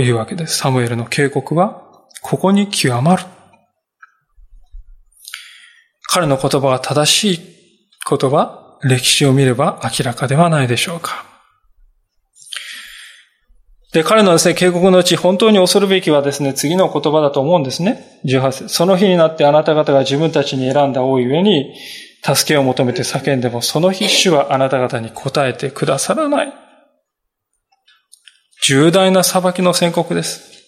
[0.00, 0.58] いうわけです。
[0.58, 1.82] サムエルの警告は、
[2.22, 3.24] ここに極まる。
[6.08, 7.40] 彼の言葉は正しい
[8.08, 11.24] 言葉、歴史を見れば明らかではないでしょうか。
[13.92, 18.20] で、彼のですね、警告のうち本当に恐るべきはですね、次の言葉だと思うんですね。
[18.26, 18.68] 18節。
[18.68, 21.74] その日になってあなた方が自分たちに選んだ王ゆえに、
[22.22, 26.52] 助けを求めて叫んでも、その日主はあなた方に答えてくださらない。
[28.62, 30.66] 重大な裁きの宣告です。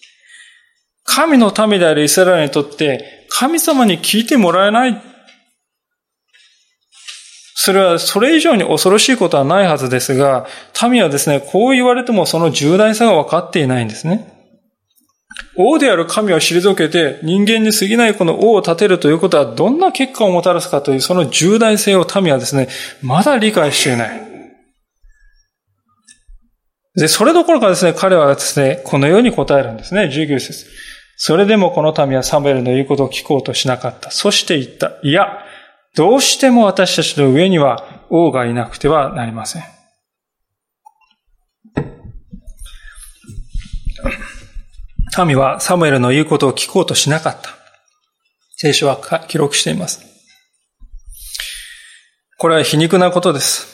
[1.03, 5.08] 神の民であるイスラエルにとって、神様に聞いてもらえない
[7.61, 10.47] それはそれ以上に恐ろしいことはないはずですが、
[10.89, 14.33] 民はですね、こう言われてもその重大さが分かっていないんですね。
[15.57, 22.69] 王である神を退けて人間に過ぎないこの王を立てるということはどんな結果をもたらすかというその重大性を民はですね、
[23.01, 24.21] まだ理解していない。
[26.95, 30.65] で、それどころかですね、彼はですね、このように答えるんですね、19節。
[31.17, 34.11] それでもこの民はサムエルの言うことを聞こうとしなかった。
[34.11, 34.93] そして言った。
[35.03, 35.43] いや、
[35.99, 39.63] どうしても私たちの上には王がいなくてはなりません。
[45.27, 47.49] 民はサムエルの言うことを聞こうとしなかった。
[48.55, 49.99] 聖書は記録しています。
[52.37, 53.67] これは皮肉なことです。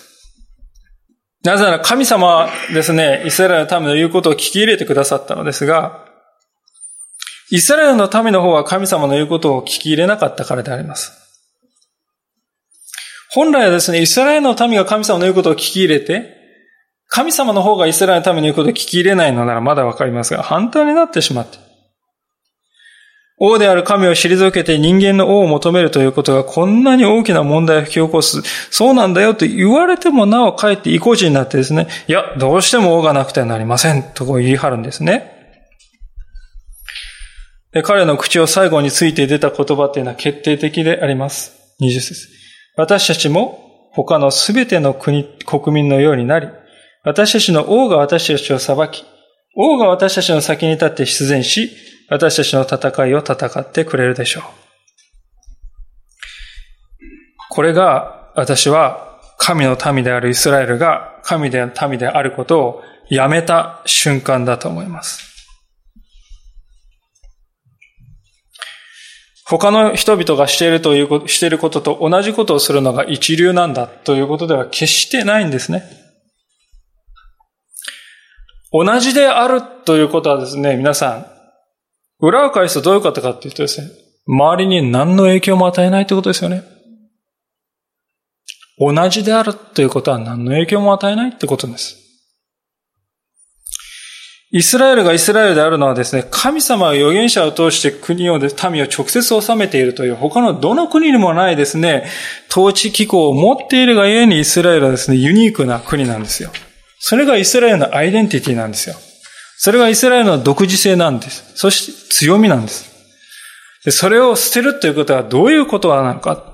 [1.43, 6.03] なぜなら神様はですね、イスラエルの民の言うことを聞き入れてくださったのですが、
[7.51, 11.24] イスラエルの民の方は神様の言うことを聞き入れなかったからであります。
[13.35, 16.37] 本来はですね、イスラエルの民が神様の言うことを聞き入れて、
[17.09, 21.57] 神様の方がイスラエルの民の言うことを聞き入れないのならまだわかりますが、反対になってしまって。
[23.37, 28.41] 王である神を退けて人間の王を求めるということがこんなに大きな問題を引き起こす。
[28.71, 34.03] そうなんだよと言われてもなおかえって意固地になってですね、いや、どうしても王がなくてはなりません。
[34.13, 35.33] とこう言い張るんですね。
[37.83, 41.51] 彼の口を最後について出た言葉っていうのは決定的であります。
[41.81, 42.34] 20節
[42.75, 46.47] 私たちも他のすべての国、国民のようになり、
[47.03, 49.05] 私たちの王が私たちを裁き、
[49.55, 51.71] 王が私たちの先に立って出前し、
[52.09, 54.43] 私たちの戦いを戦ってくれるでしょう。
[57.49, 65.34] これが私は神の民であるイスラエルが神で民であることをやめた瞬間だと思います。
[69.47, 75.83] 他の人々がしているということ、していることと同じことをするのが一流なんだということでは決してないんですね。
[78.71, 81.25] 同じであるということはですね、皆さん、
[82.19, 83.87] 裏を返すとどういうことかっていうとですね、
[84.27, 86.63] 周りに何の影響も与えないということですよね。
[88.79, 92.04] 同じであるということは何の影響も与えないってことです。
[94.51, 102.05] イスラエルがイスラエルであるのはですね、神様は預言者を通して国を、民を直接治めているという他のどの国にもないですね、
[102.49, 106.51] 統治機構を持っているがゆえにイスラエルはですね、ユニークな国なんですよ。
[106.99, 108.95] それがイスラエルのアイデンティティなんですよ。
[109.57, 111.43] それがイスラエルの独自性なんです。
[111.55, 112.93] そして強みなんです。
[113.83, 116.53] でそれを捨てるということはどういうことなのか。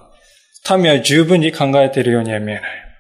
[0.78, 2.91] 民は十分に考えているようには見えない。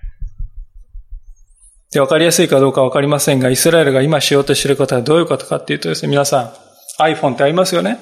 [1.91, 6.53] で、わかりやすいかどうかわかりませんが、イスラエルが今しようとしていることはどういうことかっていうとですね、皆さ
[6.99, 7.99] ん、iPhone ってありますよね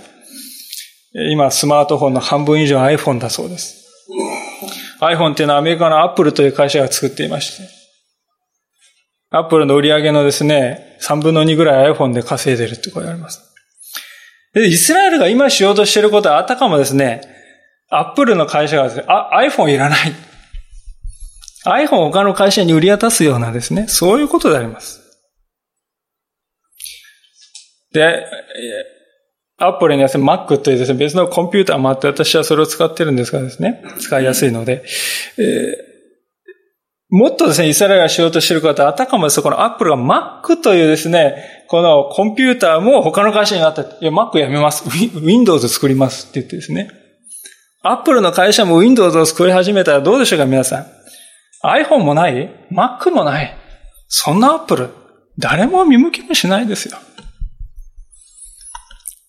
[1.31, 3.87] 今、スマートフォンの半分以上 iPhone だそうです。
[5.01, 7.67] iPhone っていうのはアメリカの Apple という会社が作っていまして、
[9.31, 13.41] Apple の売り上げのですね、3分の2ぐらい iPhone で稼いでるってこれあります。
[14.53, 17.21] で、イスラエルが今しようとしていることはあたかもですね、
[17.89, 20.28] Apple の会社がですね、あ、iPhone いらない。
[21.65, 25.01] iPhone を他の会社に売り渡すようなですね、そういうことであります。
[27.91, 28.25] で、
[29.57, 34.83] アップルには Mac というですね、別のコンピューターもあって私はそれを使ってるんですがですね、使いやすいので、
[35.37, 35.89] えー、
[37.09, 43.81] もっとですね、イスラエルがしようとしてることは、あたかもですこのアップルが Mac というですね、このコンピューターも他の会社にあった。
[43.81, 44.85] いや、Mac やめます。
[45.19, 46.89] Windows 作りますって言ってですね。
[47.81, 50.98] アップルの会社も Windows を作り始めたらどうでしょうか、皆さん。
[51.63, 53.57] iPhone もない ?Mac もない？
[54.07, 54.89] そんなアップル、
[55.37, 56.97] 誰も見向きもしないですよ。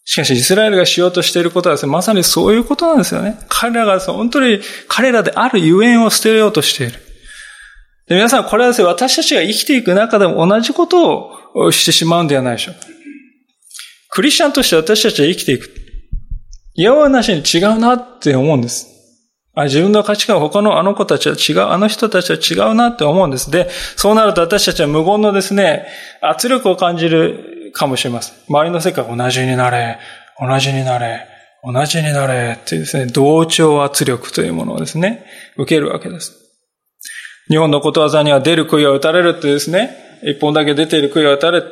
[0.05, 3.39] しかし、イスラエルがしようとしていることはですね、まさにそういうことなんですよね。
[3.49, 6.93] 彼らが本当に、彼らであるゆえんを捨てようとしている。
[8.09, 12.75] で皆さん、これはですね、私たちが生きていく中でも同じことをしてしまうんではないでしょう。
[14.09, 15.71] クリスチャンとして私たちは生きていく。
[16.75, 18.89] いやわなしに違うなって思うんです。
[19.55, 23.51] あ自分の価値観は他のあの子たちは違う、あの人たちは違うなって思うんです。
[23.51, 25.87] で、そうなると私たちは無言のですね、
[26.21, 28.37] 圧力を感じるかもしれません。
[28.49, 29.99] 周りの世界同じになれ、
[30.41, 31.27] 同じになれ、
[31.65, 35.27] 同じになれっていうですね、同調圧力というものをですね、
[35.57, 36.37] 受けるわけです。
[37.49, 41.63] 日本のことわざには出る杭は打たれるってですね、一本だけ出ている杭は打たれ。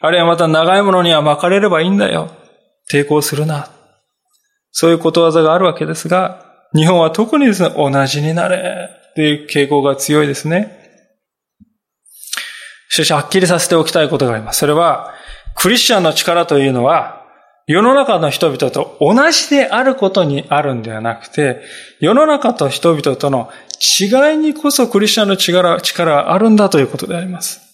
[0.00, 2.30] あるいはまた長いものには巻かれればいいんだよ。
[2.90, 3.70] 抵抗するな。
[4.70, 6.44] そういうことわざがあるわけですが、
[6.74, 10.76] 日本は特にですね、同じになれっていう傾向が強いですね。
[12.90, 14.60] しかし、はっきりさせておきたいことがあります。
[14.60, 15.14] それは、
[15.54, 17.18] クリスチャンの力というのは、
[17.66, 21.60] 世の中の人々と同じであることにあるんではなくて、
[22.00, 23.50] 世の中と人々との
[24.00, 27.67] 違いにこそクリスチャンの力力はあるんだということであります。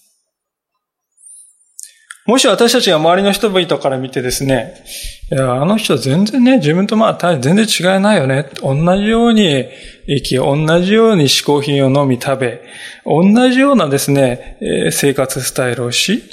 [2.25, 4.83] もし私たちが周りの人々から見てですね、
[5.31, 8.49] いや、あの人全然ね、自分とまあ全然違いないよね。
[8.61, 9.67] 同じように
[10.07, 12.61] 生き、同じように嗜好品を飲み食べ、
[13.05, 14.57] 同じようなですね、
[14.91, 16.23] 生活スタイルをし、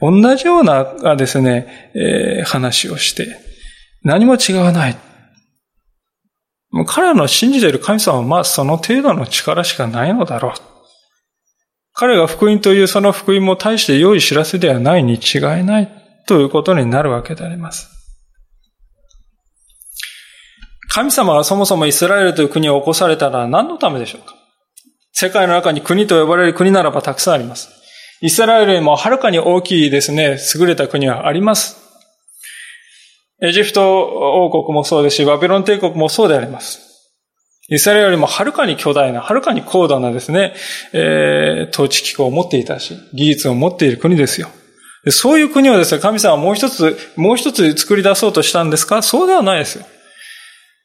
[0.00, 1.92] 同じようなですね、
[2.46, 3.36] 話をして、
[4.02, 4.96] 何も違わない。
[6.86, 10.52] 彼らの信じている神様はまあその程度の力しかないのだろう。
[12.00, 15.88] 彼が福音というその福音も大して良い知らせではないに違いない
[16.28, 17.88] ということになるわけであります。
[20.90, 24.36] 神様がそもそもイスラエルという国を起こされたのは何のためでしょうか？
[25.12, 27.68] 世界の中に国と呼ばれる国ならばたくさんあります。
[28.20, 31.78] イスラエルよりもはるかに大きいですね、優れた国はあります。
[33.42, 36.87] エジプト王国もそうですし、バビロン帝国もそうであります。
[37.70, 40.54] イスラエルよりもはるかに巨大な、はるかに高度なですね、
[40.92, 44.48] えー、統治機構を持っていたし、技術を持っている国ですよ。
[45.10, 49.02] そういう国をですね、神様はもう一つ、もう一つ作り出そうとしたんですか？
[49.02, 49.84] そうではないですよ。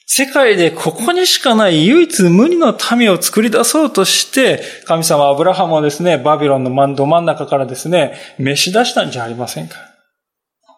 [0.06, 9.78] 世界でここにしかない唯一無二の民を作り出そうとして、神様はアブラハムをですね、バビロンのど真ん中からですね、召し出したんじゃありませんか？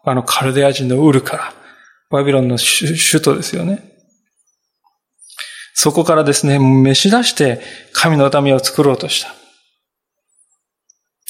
[0.05, 1.53] あのカルデア人のウルから、
[2.11, 3.94] バビロンの首都ですよね。
[5.77, 7.61] そこからですね、召し出して
[7.91, 9.35] 神の民を作ろうとした。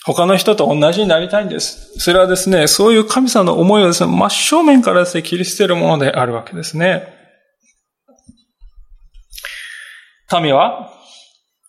[0.05, 1.93] 他の人と同じになりたいんです。
[1.97, 7.11] それはですね、そういう神様の思いをですね、真正面からですね、切り捨てるものであるわけですね。
[10.27, 10.91] 神は、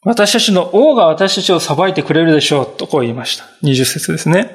[0.03, 3.45] 私たちの王が私たちを裁いてくれるでしょう、とこう言いました。
[3.63, 4.55] 20節ですね。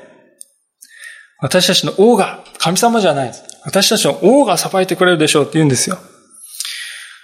[1.40, 3.44] 私たちの王が、神様じゃないです。
[3.66, 5.98] 私たちの王が裁いてくれるでしょうって言うんですよ。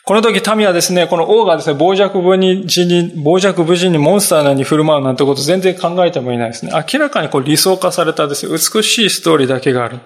[0.08, 6.72] この時民はですね、この王がですね、傍若無人に、傍若無人にモンスターのに振る舞うなんてこと全然考えてもいないですね。
[6.72, 10.00] 明らかにこう理想化されたですね、美しいストーリーだけがある。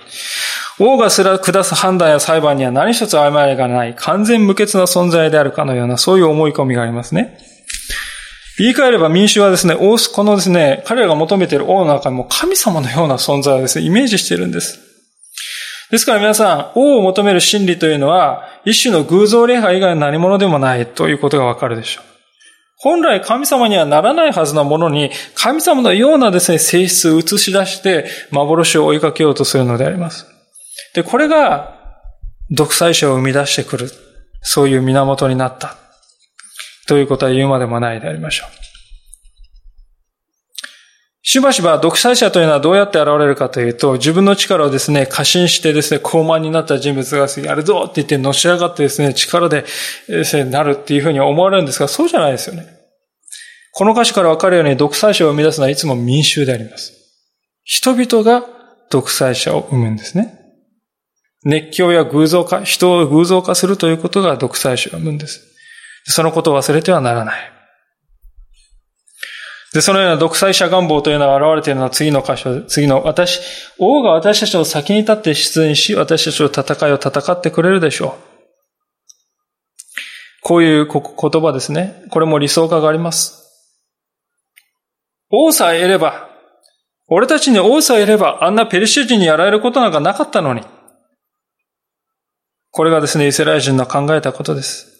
[0.79, 7.37] 王がすら下す判断や裁判には何一つ曖昧がない、完全無欠な存在であるかのような、そういう思い込みがありますね。
[8.57, 14.90] 言い換えれば民衆はですね、このですね、彼らが求めている王の中にも神様のような存在をですね、イメージしているんです。
[15.91, 22.05] ですから皆さん、王を求める真理というのは、一種の偶像礼拝以外の何者でもないということがわかるでしょう。
[22.77, 30.25] 本来神様にはならないはずなものに、神様のようなですね、性質を映し出して、幻を追いかけようとするのであります。
[30.95, 31.75] で、これが、
[32.49, 33.91] 独裁者を生み出してくる、
[34.41, 35.75] そういう源になった。
[36.87, 38.70] ということは言うまでもないでありましょう。
[41.23, 49.65] しばしば独裁者というのはどうやって現れるかというと、自分の力をですね、過信してですね、高慢になった人物がやるぞって言ってのし上がってですね、力で
[50.07, 52.65] ですね、なるっていうふうに思われるんですが、そうじゃないですよね。
[53.73, 56.93] この歌詞からわかるように独裁者を生み出すのはいつも民衆であります。
[57.63, 58.45] 人々が
[58.89, 60.39] 独裁者を生むんですね。
[61.43, 65.41] 熱狂や偶像化、人を偶像化するということが独裁者を生むんです。
[66.05, 67.50] そのことを忘れてはならない。
[69.73, 73.39] で、そのような独裁者願望というのが現れているのは次の箇所、次の私、
[73.79, 78.31] 王が私たちの先に立って出演し、私たちの戦いを戦ってくれるでしょう。
[80.41, 82.03] こういう言葉ですね。
[82.09, 83.37] これも理想化があります。
[85.29, 86.29] 王さえいれば、
[87.07, 90.63] 俺たちに王さえいれば、あんなペルシャ人にやられることなんかなかったのに。
[92.71, 94.90] これがですね、イスラエル人の考えたことです。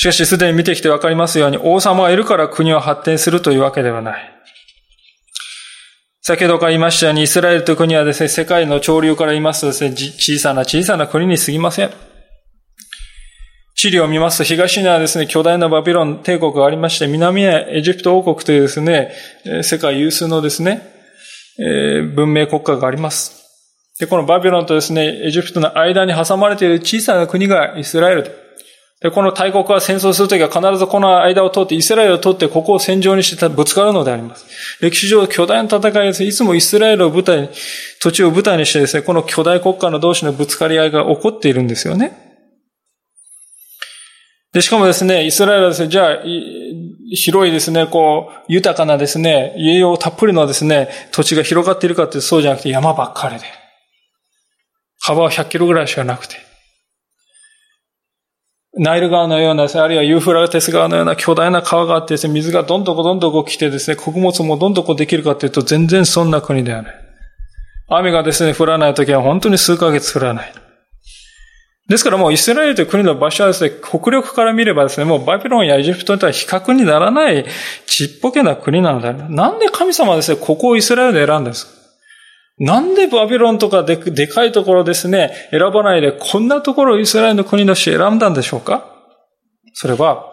[0.00, 4.32] しかし、すでに見てきてわかりますように、王様がいるから国は発展するというわけではない。
[6.22, 11.90] 先ほどから言いましたように、イスラエルという国はですね、世界の潮流から言いますとですね、小さな小さな国に過ぎません。
[13.74, 19.12] 地理を見ますと、東にはですね、巨大なバビロン帝国がありまして、南はエジプト王国というですね、
[19.62, 20.80] 世界有数のですね
[21.58, 23.38] え、文明国家があります。
[23.98, 28.49] で、このバビロンとですね、エジプトの間に挟まれている小さな国がイスラエル。
[29.00, 34.44] で、この大国は戦争するときは必ずこの間を通って、イスラエルを通ってここを戦場にしてぶつかるのであります。
[34.80, 36.22] 歴史上巨大な戦いです。
[36.22, 37.48] いつもイスラエルを舞台、
[37.98, 42.30] 土地を舞台にしてですね、この巨大国家の同士のぶつかり合いが起こっているんですよね。
[44.52, 46.18] で、しかもですね、イスラエルはですね、じゃあ、
[47.14, 53.46] 広いですね、こう、豊かなですね、栄養たっぷりのですね、土地が広がっているかってそうじゃなくて山ばっかりで。
[55.00, 56.49] 幅は100キロぐらいしかなくて。
[58.78, 66.94] ナイル川のような、あるいはユーフラテス川のような巨大な川があってですね、水がどんどこどんどこ来てですね、穀物もどんどこできるかというと全然そんな国ではない。
[67.88, 70.52] 雨がですね、降らない時は本当に数ヶ月降らない。
[71.88, 77.44] ですからもうイスラエルという国の場所はですね、国力から見ればですね、もうバビロンやエジプトとは比較にならない
[77.86, 79.28] ちっぽけな国なのである。
[79.28, 81.79] なんで神様はですね、ここをイスラエルで選んだんですか？
[82.62, 88.84] なんでバビロンとかででかいところですね、選ばないでこんなところをイスラエルの国として選んだんでしょうか？
[89.72, 90.26] それは、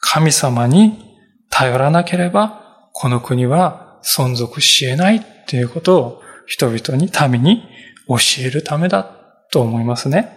[0.00, 1.16] 神様に
[1.48, 7.62] 頼らなければ、この国は存続し得ないということを人々に、民に
[8.06, 9.04] 教えるためだ
[9.50, 10.36] と思いますね。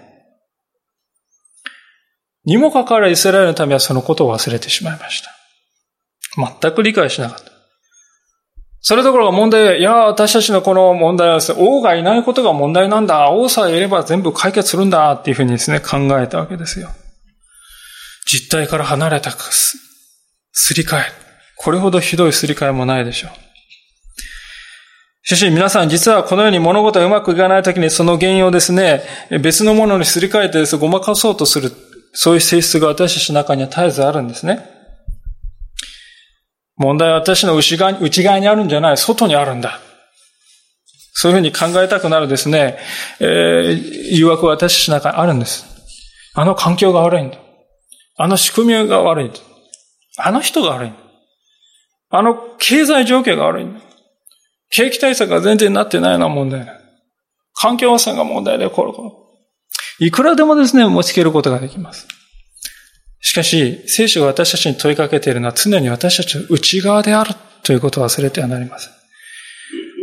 [2.46, 5.32] にもかかわらずイスラエルの民はそのことを忘れてしまいました。
[6.62, 7.51] 全く理解しなかった。
[8.82, 13.30] それどころが問題は、いや、私たちのこの問題はですね、王がいないことが問題なんだ。
[13.30, 15.12] 王さえいれば全部解決するんだ。
[15.14, 16.90] っていうふうにですね、考えたわけですよ。
[18.26, 19.78] 実態から離れたす、
[20.52, 21.02] すり替え。
[21.58, 23.32] これほどひどいすり替えもないでしょう。
[25.24, 29.04] しかし皆さん実はこのように物事がうまくいかないときにその原因をですね、
[29.42, 31.72] 別のものにすり替えてですね、ごまかそうとする、
[32.14, 34.81] そういう性質が私たちの中には絶えずあるんですね。
[36.78, 39.80] 問題は私の内側内側にあるんじゃない、外にあるんだ。
[41.14, 42.78] そういうふうに考えたくなるですね、
[43.20, 45.66] えー、誘惑は私たちの中にあるんです。
[46.34, 47.38] あの環境が悪いんだ。
[48.18, 49.40] あの仕組みが悪いんだ。
[50.18, 50.98] あの人が悪いんだ。
[52.10, 53.82] あの経済状況が悪いんだ。
[54.70, 56.80] 景気対策が全然なってないような問題だ。
[57.54, 59.28] 環境汚染が問題で、これこ
[60.00, 60.08] れ。
[60.08, 62.08] いくらでもですね、持ちきることができます。
[63.22, 68.94] しかし、聖書が私たちに問いかけているのは常に私たちの内側であるということを忘れてはなりません。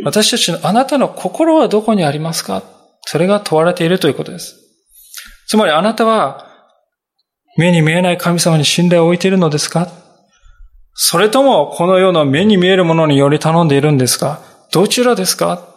[0.05, 2.63] 私たちのあなたの心はどこにありますか？
[3.01, 4.55] それが問われているということです。
[5.47, 6.47] つまりあなたは
[7.57, 9.89] 目に見えない神様に信頼を置いているのですか？
[10.93, 14.41] それともこの世の目に見えるものにより頼んでいるんですか？
[14.71, 15.67] どちらですか？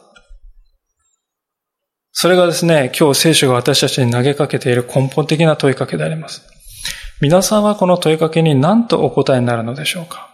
[2.12, 6.42] それがですね、今日聖書が私たちに投げかけている根本的な問いかけであります。
[7.22, 10.28] 皆さんはこの問いかけに何とお答えになるのでしょうか？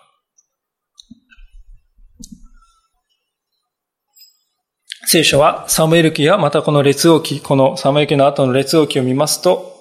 [5.04, 9.76] 聖書はサムエル記やまたこの列王記、このサムエル記の後の列王記を見ますと、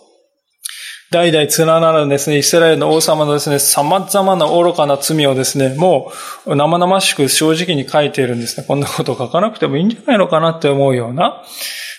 [1.10, 6.12] 代々連なるですね、イスラエルの王様のですね、様々な愚かな罪をですね、も
[6.46, 8.68] う生々しく正直に書いているんですね。
[8.68, 11.42] こんなこと書かなくてもいいんじゃないのかなって思うような、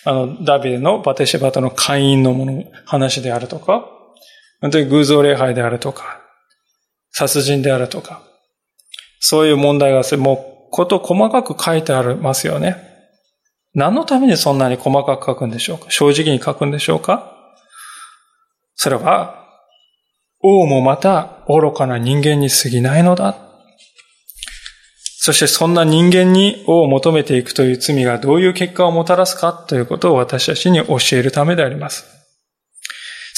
[0.04, 3.88] あの、ダビデのバテシェバとの会員のもの、話であるとか、
[4.61, 6.20] 本当に偶像礼拝であるとか、
[7.12, 8.22] 殺人であるとか、
[9.20, 12.76] そういう問題がもうこと細かく書いてありますよね。
[13.74, 15.90] 何のためにそんなに細かく書くんでしょうか？
[15.90, 17.32] 正直に書くんでしょうか？
[18.74, 19.46] それは、
[20.40, 23.36] 王もまた愚かな人間に過ぎないのだ。
[25.20, 32.17] そしてそんな人間に王を求めていくという罪がどういう結果をもたらすかということを私たちに教えるためであります。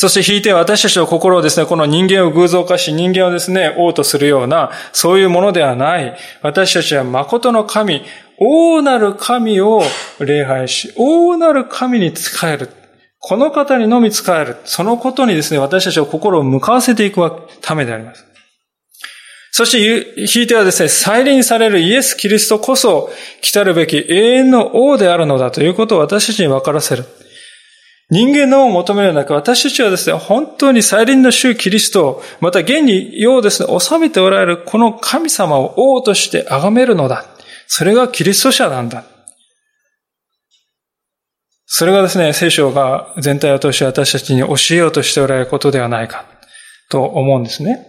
[0.00, 6.16] そして引いて私たちの心をですね、この人間を偶像化し、人間をですね、王とするような、そういうものではない。
[6.40, 8.02] 私たちは誠の神、
[8.38, 9.82] 王なる神を
[10.18, 12.70] 礼拝し、王なる神に仕える。
[13.18, 14.56] この方にのみ仕える。
[14.64, 17.20] そのことにですね、私たちを心を向かわせていく
[17.60, 18.24] ためであります。
[19.52, 23.10] そして、引いてはですね、再臨されるイエス・キリストこそ、
[23.42, 27.04] 来たるべき永遠の王であるのだということを私たちに分からせる。
[28.10, 37.24] 人間の王を求める中、私たちはですね、本当に再臨の主キリスト、また現に世をですね、治めておられるこの神様を王として崇めるのだ。
[37.68, 39.04] それがキリスト者なんだ。
[41.66, 46.24] それがですね、聖書が全体を通して私たちに教えようとしておられることではないか
[46.90, 47.86] と思うんですね。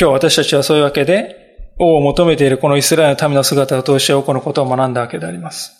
[0.00, 1.36] 今日私たちはそういうわけで、
[1.80, 5.79] 王を求めているこのイスラエルの民の姿を通して王このことを学んだわけであります。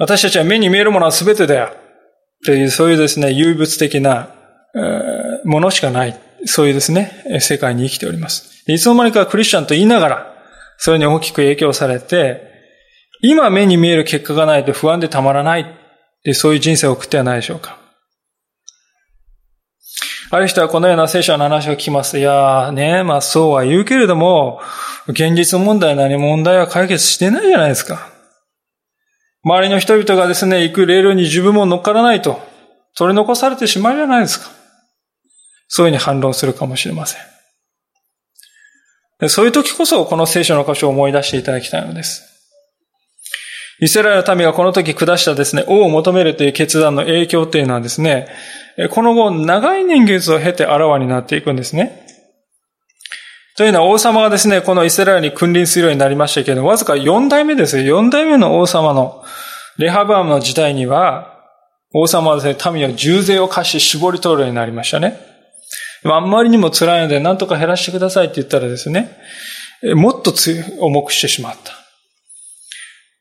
[0.00, 1.76] 私たちは目に見えるものは全てだよ。
[2.46, 4.30] という、そういうですね、唯物的な、
[5.44, 6.18] ものしかない。
[6.46, 8.64] そういうですね、世界に生きております。
[8.66, 10.34] いつの間にかクリスチャンと言いながら、
[10.78, 12.48] それに大きく影響されて、
[13.20, 15.66] 今目に見える結果がないと不安でたまらない
[16.24, 17.76] で、そういう人生を送ってはないでしょうか。
[20.30, 22.18] ある人はこのような聖書の話を聞きます。
[22.18, 24.62] いやーね、まあそうは言うけれども、
[25.08, 28.08] 現実問題何問題は解決してないじゃないですか。
[29.42, 32.40] 周りの人々がですね、行くレールに自分も乗っからないと、
[32.96, 34.50] 取り残されてしまうじゃないですか。
[35.68, 37.20] そういうふうに反論するかもしれません。
[39.28, 42.26] そういう時こそこの聖書の箇所を思い出していただきたいのです。
[43.82, 48.28] イスラエルの民がこの時下したですね、王を求めるという決断の影響というのはですね、
[48.90, 52.06] この後長い年月を経てあらわになっていくんですね。
[53.60, 58.00] というのは王様がですね、このイスラエルに君臨するようになりましたけれども、わずか4代目ですよ。
[58.00, 59.22] 4代目の王様の
[59.76, 61.38] レハブアムの時代には、
[61.92, 65.20] 王様はですね、民を重税を課し絞り取るようになりましたね。
[66.04, 69.14] あんまりにも辛いので何とか減らしてくださいって言ったらですね、
[69.94, 70.32] もっと
[70.78, 71.74] 重くしてしまった。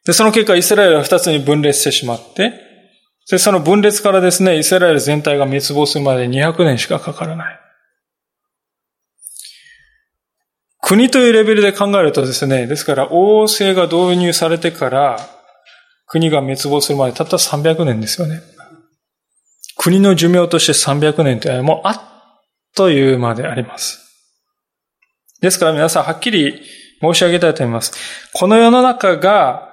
[0.05, 2.53] で、その結果イスラエルは二つに分裂してしまって、
[3.29, 7.59] で、その分裂からですね、イスラエル全体が滅亡するまで200年しかかからない。
[10.89, 15.19] 国というレベルで考えるとですね、ですから王政が導入されてから
[16.07, 18.41] 国が滅亡するまでたった300年ですよね。
[19.77, 22.01] 国の寿命として300年というのはもうあっ
[22.75, 23.99] という間であります。
[25.41, 26.59] ですから皆さんはっきり
[26.99, 27.93] 申し上げたいと思います。
[28.33, 29.69] この世の中が、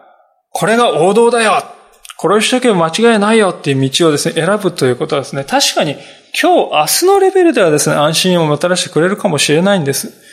[0.50, 1.62] これが王道だよ
[2.18, 5.96] これをしとけば間違いないよっていう道をですね、選ぶということはですね、確かに
[6.38, 10.25] 今日、明日のレベルではですね、安心をもたらしてくれるかもしれないんです。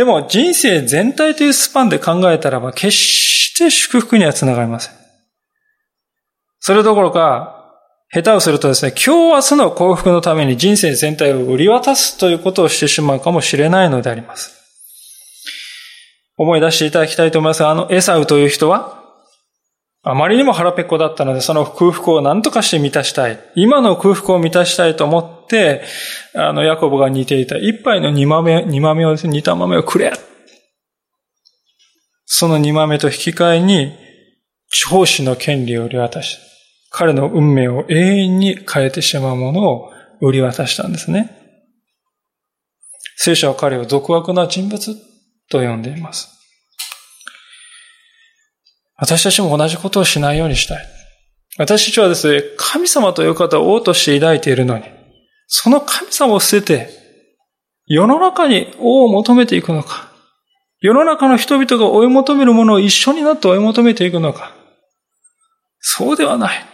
[0.00, 4.94] でも人生全体というスパンで考えたらば、決して祝福にはつながりません。
[6.58, 7.74] それどころか、
[8.10, 14.58] 下手をするとですね、今日明日の幸福のために人生全体を売り渡すということをしてしまうかもしれないのであります。
[16.38, 18.99] 思い出していただきたいと思いますが、あのエサウという人は、
[20.02, 23.38] あまりにも腹ペコだったので、その空腹を何とかして満たしたい。
[23.54, 25.82] 今の空腹を満たしたいと思って、
[26.34, 30.12] あの、ヤコブが似ていた一杯の煮豆、煮豆をですね、煮た豆をくれ
[32.24, 33.92] その煮豆と引き換えに、
[34.70, 36.38] 長子の権利を売り渡し、
[36.90, 39.92] 彼の運命を永遠に変えてしまうものを
[40.22, 41.36] 売り渡したんですね。
[43.16, 44.96] 聖書は彼を俗悪な人物
[45.50, 46.39] と呼んでいます。
[49.00, 50.86] 私たちも同じことをしないようにしたい。
[51.58, 54.84] 私たちはですね、神様という方を王として抱いているのに、
[55.46, 56.90] その神様を捨てて、
[57.86, 60.12] 世の中に王を求めていくのか、
[60.80, 64.54] 世の中の人々が追い求めるものを一緒になって追い求めていくのか、
[65.80, 66.64] そうではない。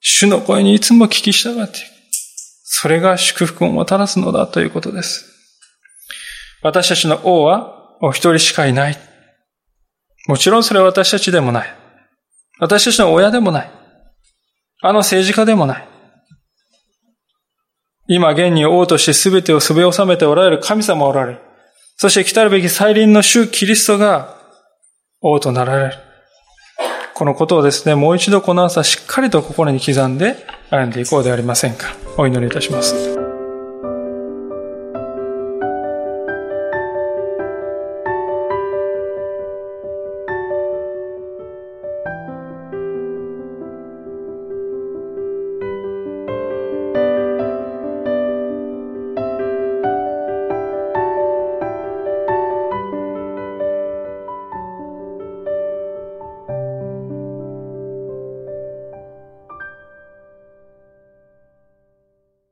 [0.00, 1.86] 主の声にいつも聞き従っていく。
[2.64, 5.26] それが祝福をもたらすのだということです。
[6.62, 9.07] 私たちの王はお一人しかいない。
[10.28, 11.74] もちろんそれは私たちでもない。
[12.60, 13.70] 私たちの親でもない。
[14.82, 15.88] あの政治家でもない。
[18.08, 21.38] 今現に王として全てをすべ収めておられる神様おられる。
[21.96, 24.36] そして来たるべき再臨の主キリストが
[25.22, 25.94] 王となられる。
[27.14, 31.88] このことをですね、もう一度この朝しっかりと心に刻んで歩んでいこうではありませんか。
[32.18, 33.17] お祈りいたします。